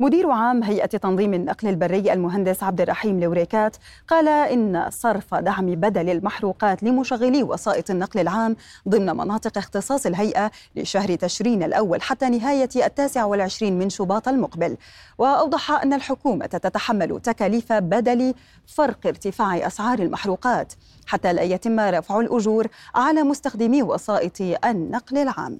مدير 0.00 0.30
عام 0.30 0.62
هيئة 0.62 0.86
تنظيم 0.86 1.34
النقل 1.34 1.68
البري 1.68 2.12
المهندس 2.12 2.62
عبد 2.62 2.80
الرحيم 2.80 3.20
لوريكات 3.20 3.76
قال 4.08 4.28
إن 4.28 4.86
صرف 4.90 5.34
دعم 5.34 5.66
بدل 5.74 6.10
المحروقات 6.10 6.82
لمشغلي 6.82 7.42
وسائط 7.42 7.90
النقل 7.90 8.20
العام 8.20 8.56
ضمن 8.88 9.16
مناطق 9.16 9.58
اختصاص 9.58 10.06
الهيئة 10.06 10.50
لشهر 10.76 11.14
تشرين 11.14 11.62
الأول 11.62 12.02
حتى 12.02 12.28
نهاية 12.28 12.68
التاسع 12.76 13.24
والعشرين 13.24 13.78
من 13.78 13.90
شباط 13.90 14.28
المقبل. 14.28 14.76
وأوضح 15.18 15.70
أن 15.70 15.92
الحكومة 15.92 16.46
تتحمل 16.46 17.20
تكاليف 17.20 17.72
بدل 17.72 18.34
فرق 18.66 19.06
ارتفاع 19.06 19.66
أسعار 19.66 19.98
المحروقات 19.98 20.72
حتى 21.06 21.32
لا 21.32 21.42
يتم 21.42 21.80
رفع 21.80 22.20
الأجور 22.20 22.66
على 22.94 23.22
مستخدمي 23.22 23.82
وسائط 23.82 24.40
النقل 24.64 25.18
العام. 25.18 25.58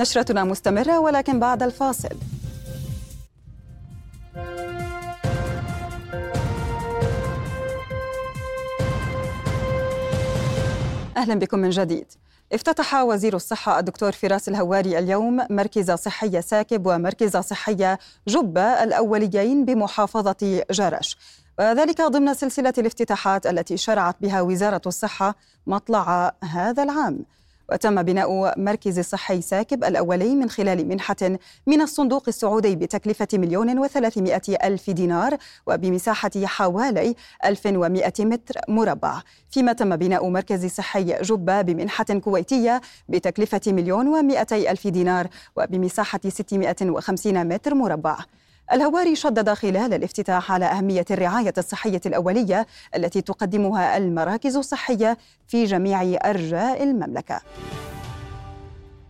نشرتنا 0.00 0.44
مستمرة 0.44 0.98
ولكن 0.98 1.40
بعد 1.40 1.62
الفاصل. 1.62 2.16
أهلا 11.16 11.34
بكم 11.34 11.58
من 11.58 11.70
جديد. 11.70 12.06
افتتح 12.52 12.94
وزير 12.94 13.36
الصحة 13.36 13.78
الدكتور 13.78 14.12
فراس 14.12 14.48
الهواري 14.48 14.98
اليوم 14.98 15.46
مركز 15.50 15.90
صحية 15.90 16.40
ساكب 16.40 16.86
ومركز 16.86 17.36
صحية 17.36 17.98
جبة 18.28 18.60
الأوليين 18.60 19.64
بمحافظة 19.64 20.64
جرش. 20.70 21.16
وذلك 21.58 22.02
ضمن 22.02 22.34
سلسلة 22.34 22.72
الافتتاحات 22.78 23.46
التي 23.46 23.76
شرعت 23.76 24.16
بها 24.20 24.40
وزارة 24.40 24.82
الصحة 24.86 25.34
مطلع 25.66 26.34
هذا 26.44 26.82
العام. 26.82 27.24
وتم 27.72 28.02
بناء 28.02 28.60
مركز 28.60 29.00
صحي 29.00 29.40
ساكب 29.42 29.84
الأولي 29.84 30.34
من 30.34 30.50
خلال 30.50 30.88
منحة 30.88 31.16
من 31.66 31.80
الصندوق 31.80 32.24
السعودي 32.28 32.76
بتكلفة 32.76 33.28
مليون 33.34 33.78
وثلاثمائة 33.78 34.42
ألف 34.64 34.90
دينار 34.90 35.36
وبمساحة 35.66 36.30
حوالي 36.44 37.14
1100 37.44 38.12
متر 38.20 38.54
مربع. 38.68 39.20
فيما 39.50 39.72
تم 39.72 39.96
بناء 39.96 40.28
مركز 40.28 40.66
صحي 40.66 41.04
جبة 41.22 41.62
بمنحة 41.62 42.04
كويتية 42.04 42.80
بتكلفة 43.08 43.60
مليون 43.66 44.08
ومائتي 44.08 44.70
ألف 44.70 44.86
دينار 44.88 45.28
وبمساحة 45.56 46.20
650 46.28 47.48
متر 47.48 47.74
مربع. 47.74 48.16
الهواري 48.72 49.16
شدد 49.16 49.50
خلال 49.50 49.94
الافتتاح 49.94 50.52
على 50.52 50.64
أهمية 50.64 51.04
الرعاية 51.10 51.54
الصحية 51.58 52.00
الأولية 52.06 52.66
التي 52.96 53.20
تقدمها 53.20 53.96
المراكز 53.96 54.56
الصحية 54.56 55.18
في 55.46 55.64
جميع 55.64 56.02
أرجاء 56.30 56.82
المملكة. 56.82 57.40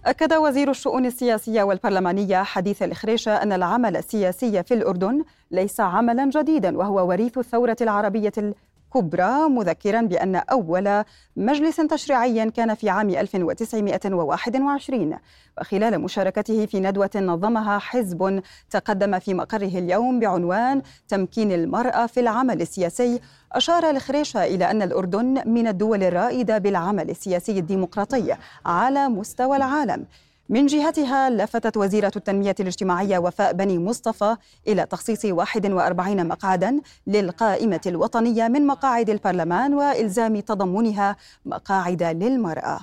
أكد 0.06 0.32
وزير 0.34 0.70
الشؤون 0.70 1.06
السياسية 1.06 1.62
والبرلمانية 1.62 2.42
حديث 2.42 2.82
الخريشة 2.82 3.32
أن 3.42 3.52
العمل 3.52 3.96
السياسي 3.96 4.62
في 4.62 4.74
الأردن 4.74 5.24
ليس 5.50 5.80
عملا 5.80 6.30
جديدا 6.30 6.78
وهو 6.78 7.08
وريث 7.08 7.38
الثورة 7.38 7.76
العربية 7.80 8.54
كبرى 8.94 9.48
مذكرا 9.48 10.00
بأن 10.00 10.36
أول 10.36 11.04
مجلس 11.36 11.76
تشريعي 11.76 12.50
كان 12.50 12.74
في 12.74 12.88
عام 12.88 13.10
1921 13.10 15.18
وخلال 15.60 16.00
مشاركته 16.00 16.66
في 16.66 16.80
ندوة 16.80 17.10
نظمها 17.16 17.78
حزب 17.78 18.42
تقدم 18.70 19.18
في 19.18 19.34
مقره 19.34 19.78
اليوم 19.78 20.20
بعنوان 20.20 20.82
تمكين 21.08 21.52
المرأة 21.52 22.06
في 22.06 22.20
العمل 22.20 22.60
السياسي 22.60 23.20
أشار 23.52 23.90
الخريشة 23.90 24.44
إلى 24.44 24.70
أن 24.70 24.82
الأردن 24.82 25.42
من 25.46 25.68
الدول 25.68 26.02
الرائدة 26.02 26.58
بالعمل 26.58 27.10
السياسي 27.10 27.58
الديمقراطي 27.58 28.36
على 28.66 29.08
مستوى 29.08 29.56
العالم. 29.56 30.06
من 30.48 30.66
جهتها 30.66 31.30
لفتت 31.30 31.76
وزيرة 31.76 32.12
التنمية 32.16 32.54
الاجتماعية 32.60 33.18
وفاء 33.18 33.52
بني 33.52 33.78
مصطفى 33.78 34.36
إلى 34.68 34.86
تخصيص 34.86 35.24
41 35.24 36.26
مقعدا 36.26 36.80
للقائمة 37.06 37.80
الوطنية 37.86 38.48
من 38.48 38.66
مقاعد 38.66 39.10
البرلمان 39.10 39.74
وإلزام 39.74 40.40
تضمنها 40.40 41.16
مقاعد 41.44 42.02
للمرأة. 42.02 42.80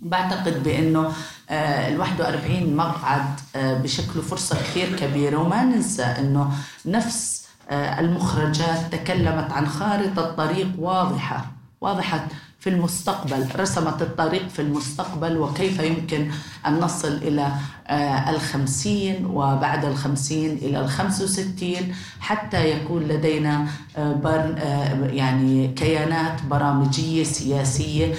بعتقد 0.00 0.62
بأنه 0.62 1.12
آه، 1.50 1.88
ال 1.88 2.00
41 2.00 2.76
مقعد 2.76 3.40
آه، 3.56 3.74
بشكله 3.74 4.22
فرصة 4.22 4.56
كثير 4.56 4.96
كبيرة 4.96 5.38
وما 5.38 5.64
ننسى 5.64 6.02
أنه 6.02 6.52
نفس 6.86 7.48
آه، 7.70 8.00
المخرجات 8.00 8.92
تكلمت 8.92 9.52
عن 9.52 9.66
خارطة 9.66 10.34
طريق 10.34 10.68
واضحة 10.78 11.46
واضحة 11.80 12.28
في 12.58 12.70
المستقبل 12.70 13.46
رسمت 13.56 14.02
الطريق 14.02 14.48
في 14.48 14.62
المستقبل 14.62 15.36
وكيف 15.36 15.80
يمكن 15.80 16.30
أن 16.66 16.80
نصل 16.80 17.12
إلى 17.12 17.52
آه، 17.86 18.30
الخمسين 18.30 19.26
وبعد 19.26 19.84
الخمسين 19.84 20.50
إلى 20.50 20.80
الخمس 20.80 21.22
وستين؟ 21.22 21.94
حتى 22.20 22.70
يكون 22.70 23.02
لدينا 23.02 23.66
آه، 23.96 24.20
آه، 24.26 25.06
يعني 25.06 25.68
كيانات 25.68 26.42
برامجية 26.50 27.24
سياسية 27.24 28.14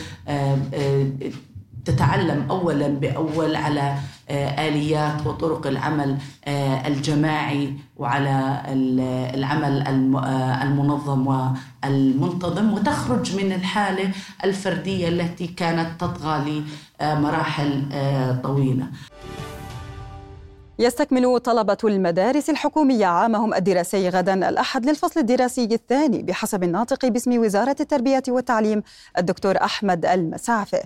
تتعلم 1.86 2.46
اولا 2.50 2.88
بأول 2.88 3.56
على 3.56 3.96
آليات 4.32 5.28
وطرق 5.28 5.68
العمل 5.68 6.18
آه، 6.46 6.88
الجماعي 6.88 7.74
وعلى 7.98 8.62
العمل 9.34 9.82
آه، 10.18 10.64
المنظم 10.64 11.28
والمنتظم 11.28 12.74
وتخرج 12.74 13.36
من 13.36 13.52
الحالة 13.52 14.12
الفردية 14.44 15.08
التي 15.08 15.48
كانت 15.48 16.02
تطغى 16.02 16.64
لمراحل 17.02 17.84
طويلة. 18.44 18.88
يستكمل 20.80 21.40
طلبة 21.40 21.78
المدارس 21.84 22.50
الحكومية 22.50 23.06
عامهم 23.06 23.54
الدراسي 23.54 24.10
غدا 24.10 24.50
الأحد 24.50 24.86
للفصل 24.86 25.20
الدراسي 25.20 25.64
الثاني 25.64 26.24
بحسب 26.24 26.64
الناطق 26.64 27.06
باسم 27.06 27.40
وزارة 27.40 27.76
التربية 27.80 28.24
والتعليم 28.28 28.84
الدكتور 29.18 29.58
أحمد 29.64 30.06
المسعفة 30.06 30.82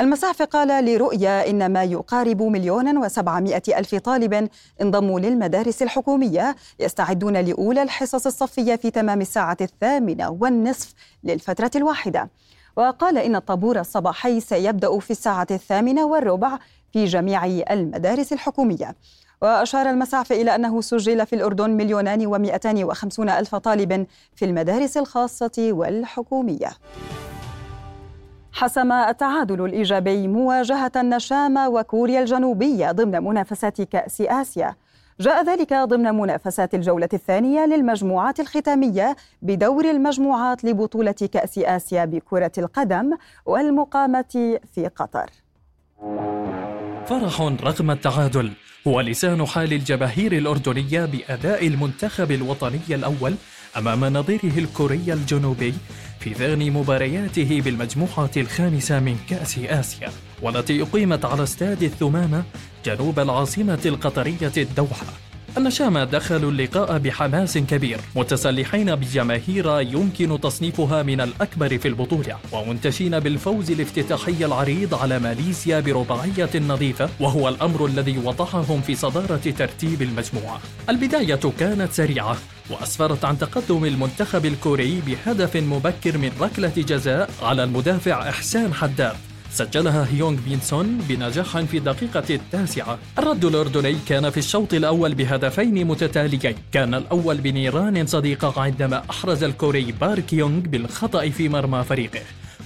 المسعف 0.00 0.42
قال 0.42 0.84
لرؤيا 0.84 1.50
إن 1.50 1.72
ما 1.72 1.84
يقارب 1.84 2.42
مليون 2.42 2.98
وسبعمائة 2.98 3.62
ألف 3.78 3.94
طالب 3.94 4.48
انضموا 4.82 5.20
للمدارس 5.20 5.82
الحكومية 5.82 6.56
يستعدون 6.78 7.36
لأولى 7.36 7.82
الحصص 7.82 8.26
الصفية 8.26 8.76
في 8.76 8.90
تمام 8.90 9.20
الساعة 9.20 9.56
الثامنة 9.60 10.30
والنصف 10.40 10.94
للفترة 11.24 11.70
الواحدة. 11.76 12.30
وقال 12.76 13.18
إن 13.18 13.36
الطابور 13.36 13.80
الصباحي 13.80 14.40
سيبدأ 14.40 14.98
في 14.98 15.10
الساعة 15.10 15.46
الثامنة 15.50 16.06
والربع 16.06 16.58
في 16.92 17.04
جميع 17.04 17.46
المدارس 17.46 18.32
الحكومية. 18.32 18.96
وأشار 19.42 19.90
المسعف 19.90 20.32
إلى 20.32 20.54
أنه 20.54 20.80
سجل 20.80 21.26
في 21.26 21.36
الأردن 21.36 21.70
مليونان 21.70 22.26
ومئتان 22.26 22.84
وخمسون 22.84 23.30
ألف 23.30 23.54
طالب 23.54 24.06
في 24.36 24.44
المدارس 24.44 24.96
الخاصة 24.96 25.68
والحكومية. 25.72 26.70
حسم 28.52 28.92
التعادل 28.92 29.64
الإيجابي 29.64 30.28
مواجهة 30.28 30.92
النشامة 30.96 31.68
وكوريا 31.68 32.20
الجنوبية 32.20 32.92
ضمن 32.92 33.24
منافسات 33.24 33.82
كأس 33.82 34.20
آسيا. 34.20 34.74
جاء 35.20 35.44
ذلك 35.44 35.74
ضمن 35.74 36.14
منافسات 36.14 36.74
الجولة 36.74 37.08
الثانية 37.12 37.66
للمجموعات 37.66 38.40
الختامية 38.40 39.16
بدور 39.42 39.84
المجموعات 39.90 40.64
لبطولة 40.64 41.12
كأس 41.32 41.58
آسيا 41.58 42.04
بكرة 42.04 42.52
القدم 42.58 43.16
والمقامة 43.46 44.58
في 44.74 44.90
قطر. 44.96 45.30
فرح 47.06 47.40
رغم 47.40 47.90
التعادل 47.90 48.52
هو 48.88 49.00
لسان 49.00 49.46
حال 49.46 49.72
الجماهير 49.72 50.32
الأردنية 50.32 51.04
بأداء 51.04 51.66
المنتخب 51.66 52.30
الوطني 52.30 52.80
الأول 52.90 53.34
أمام 53.76 54.04
نظيره 54.04 54.58
الكوري 54.58 55.12
الجنوبي 55.12 55.74
في 56.20 56.34
ثاني 56.34 56.70
مبارياته 56.70 57.60
بالمجموعة 57.60 58.30
الخامسة 58.36 59.00
من 59.00 59.16
كأس 59.28 59.58
آسيا. 59.58 60.10
والتي 60.42 60.82
أقيمت 60.82 61.24
على 61.24 61.42
استاد 61.42 61.82
الثمامة 61.82 62.42
جنوب 62.84 63.18
العاصمة 63.18 63.80
القطرية 63.86 64.52
الدوحة. 64.56 65.06
النشامة 65.56 66.04
دخلوا 66.04 66.50
اللقاء 66.50 66.98
بحماس 66.98 67.58
كبير 67.58 68.00
متسلحين 68.16 68.94
بجماهير 68.94 69.80
يمكن 69.80 70.40
تصنيفها 70.40 71.02
من 71.02 71.20
الأكبر 71.20 71.78
في 71.78 71.88
البطولة 71.88 72.36
ومنتشين 72.52 73.18
بالفوز 73.20 73.70
الافتتاحي 73.70 74.44
العريض 74.44 74.94
على 74.94 75.18
ماليزيا 75.18 75.80
برباعية 75.80 76.50
نظيفة 76.68 77.08
وهو 77.20 77.48
الأمر 77.48 77.86
الذي 77.86 78.18
وضعهم 78.18 78.80
في 78.80 78.94
صدارة 78.94 79.54
ترتيب 79.58 80.02
المجموعة. 80.02 80.60
البداية 80.88 81.40
كانت 81.58 81.92
سريعة 81.92 82.36
وأسفرت 82.70 83.24
عن 83.24 83.38
تقدم 83.38 83.84
المنتخب 83.84 84.46
الكوري 84.46 85.02
بهدف 85.06 85.56
مبكر 85.56 86.18
من 86.18 86.30
ركلة 86.40 86.72
جزاء 86.76 87.30
على 87.42 87.64
المدافع 87.64 88.28
إحسان 88.28 88.74
حداد. 88.74 89.29
سجلها 89.52 90.08
هيونغ 90.12 90.38
بينسون 90.48 90.98
بنجاح 91.08 91.58
في 91.58 91.76
الدقيقة 91.76 92.24
التاسعة. 92.30 92.98
الرد 93.18 93.44
الأردني 93.44 93.96
كان 94.08 94.30
في 94.30 94.38
الشوط 94.38 94.74
الأول 94.74 95.14
بهدفين 95.14 95.86
متتاليين. 95.86 96.54
كان 96.72 96.94
الأول 96.94 97.36
بنيران 97.36 98.06
صديقة 98.06 98.62
عندما 98.62 99.02
أحرز 99.10 99.44
الكوري 99.44 99.92
بارك 100.00 100.32
يونغ 100.32 100.60
بالخطأ 100.60 101.28
في 101.28 101.48
مرمى 101.48 101.84
فريقه. 101.84 102.20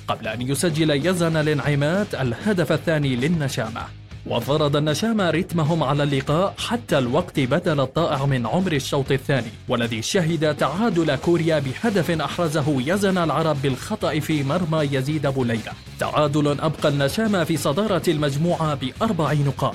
قبل 0.09 0.29
أن 0.29 0.43
يسجل 0.43 1.07
يزن 1.07 1.37
الانعمات 1.37 2.15
الهدف 2.15 2.73
الثاني 2.73 3.17
للنشامة. 3.17 4.04
وفرض 4.27 4.77
النشامة 4.77 5.31
رتمهم 5.31 5.83
على 5.83 6.03
اللقاء 6.03 6.55
حتى 6.59 6.99
الوقت 6.99 7.41
بدل 7.41 7.81
الطائع 7.81 8.27
من 8.27 8.47
عمر 8.47 8.73
الشوط 8.73 9.13
الثاني 9.13 9.51
والذي 9.69 10.03
شهد 10.03 10.57
تعادل 10.57 11.17
كوريا 11.17 11.59
بهدف 11.59 12.11
أحرزه 12.11 12.67
يزن 12.69 13.19
العرب 13.19 13.63
بالخطأ 13.63 14.21
في 14.21 14.43
مرمى 14.43 14.89
يزيد 14.93 15.27
بوليلة 15.27 15.73
تعادل 16.01 16.49
أبقى 16.61 16.89
النشامة 16.89 17.45
في 17.45 17.57
صدارة 17.57 18.03
المجموعة 18.09 18.75
بأربع 18.75 19.33
نقاط. 19.33 19.75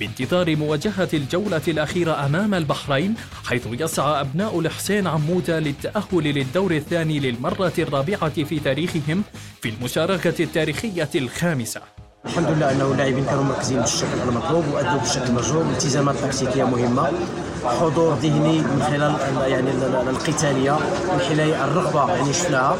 بانتظار 0.00 0.56
مواجهة 0.56 1.08
الجولة 1.14 1.62
الأخيرة 1.68 2.26
أمام 2.26 2.54
البحرين 2.54 3.14
حيث 3.44 3.68
يسعى 3.80 4.20
أبناء 4.20 4.60
الحسين 4.60 5.06
عموتة 5.06 5.58
للتأهل 5.58 6.24
للدور 6.24 6.76
الثاني 6.76 7.20
للمرة 7.20 7.72
الرابعة 7.78 8.44
في 8.44 8.60
تاريخهم 8.60 9.22
في 9.60 9.68
المشاركة 9.68 10.42
التاريخية 10.42 11.10
الخامسة. 11.14 11.95
الحمد 12.26 12.50
لله 12.50 12.72
أنه 12.72 12.92
اللاعبين 12.92 13.24
كانوا 13.24 13.44
مركزين 13.44 13.80
بالشكل 13.80 14.18
المطلوب 14.28 14.64
وأدوا 14.72 14.98
بالشكل 15.00 15.22
المرجو 15.26 15.62
الالتزامات 15.62 16.16
التكتيكيه 16.16 16.64
مهمة. 16.64 17.10
حضور 17.68 18.14
ذهني 18.14 18.58
من 18.58 18.82
خلال 18.90 19.14
يعني 19.50 19.70
القتالية 20.10 20.72
من 21.12 21.20
خلال 21.28 21.54
الرغبة 21.54 22.08
يعني 22.14 22.32
شفناها 22.32 22.76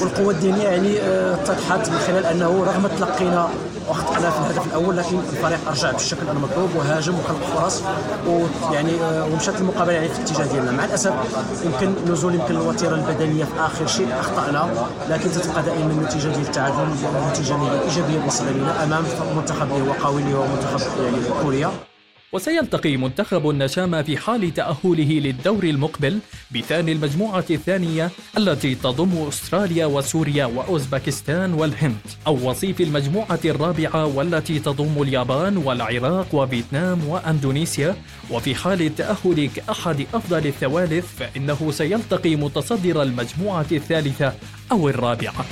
والقوة 0.00 0.30
الذهنية 0.30 0.62
يعني 0.68 0.98
اتضحت 1.34 1.88
من 1.90 1.98
خلال 2.06 2.26
أنه 2.26 2.64
رغم 2.66 2.86
تلقينا 2.98 3.48
واخطانا 3.88 4.30
في 4.30 4.38
الهدف 4.38 4.66
الأول 4.66 4.96
لكن 4.96 5.18
الفريق 5.32 5.58
رجع 5.70 5.90
بالشكل 5.90 6.28
المطلوب 6.30 6.70
وهاجم 6.76 7.14
وخلق 7.18 7.60
فرص 7.60 7.82
ويعني 8.26 8.92
ومشات 9.32 9.56
المقابلة 9.60 9.92
يعني 9.92 10.08
في 10.08 10.18
الاتجاه 10.18 10.46
ديالنا. 10.46 10.72
مع 10.72 10.84
الأسف 10.84 11.12
يمكن 11.64 12.12
نزول 12.12 12.34
يمكن 12.34 12.56
الوتيرة 12.56 12.94
البدنية 12.94 13.44
في 13.44 13.50
آخر 13.60 13.86
شيء 13.86 14.08
أخطأنا 14.20 14.68
لكن 15.10 15.30
تتبقى 15.30 15.62
دائما 15.62 15.90
النتيجة 15.92 16.28
ديال 16.28 16.40
التعادل 16.40 16.88
نتيجه 17.30 17.56
ايجابيه 17.84 18.18
بالنسبة 18.18 18.50
لنا 18.50 18.84
أمام 18.84 19.04
منتخب 19.36 19.72
اللي 19.72 19.88
هو 19.90 19.92
قوي 20.04 20.22
اللي 20.22 20.34
هو 20.34 20.42
منتخب 20.46 20.80
يعني 21.04 21.16
كوريا. 21.42 21.70
وسيلتقي 22.32 22.96
منتخب 22.96 23.50
النشامة 23.50 24.02
في 24.02 24.16
حال 24.16 24.54
تأهله 24.54 25.20
للدور 25.20 25.64
المقبل 25.64 26.18
بثاني 26.54 26.92
المجموعة 26.92 27.44
الثانية 27.50 28.10
التي 28.38 28.74
تضم 28.74 29.28
أستراليا 29.28 29.86
وسوريا 29.86 30.46
وأوزبكستان 30.46 31.54
والهند 31.54 31.96
أو 32.26 32.50
وصيف 32.50 32.80
المجموعة 32.80 33.38
الرابعة 33.44 34.06
والتي 34.16 34.58
تضم 34.58 35.02
اليابان 35.02 35.56
والعراق 35.56 36.34
وفيتنام 36.34 37.08
وأندونيسيا. 37.08 37.96
وفي 38.30 38.54
حال 38.54 38.82
التأهل 38.82 39.50
كأحد 39.56 40.06
أفضل 40.14 40.46
الثوالث 40.46 41.16
فإنه 41.16 41.70
سيلتقي 41.70 42.36
متصدر 42.36 43.02
المجموعة 43.02 43.66
الثالثة 43.72 44.32
أو 44.72 44.88
الرابعة. 44.88 45.44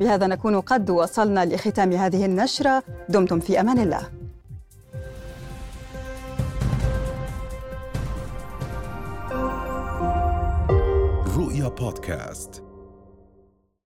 بهذا 0.00 0.26
نكون 0.26 0.60
قد 0.60 0.90
وصلنا 0.90 1.44
لختام 1.44 1.92
هذه 1.92 2.24
النشرة. 2.24 2.82
دمتم 3.08 3.40
في 3.40 3.60
أمان 3.60 3.78
الله. 3.78 4.23
رؤيا 11.64 11.76
بودكاست 11.76 12.63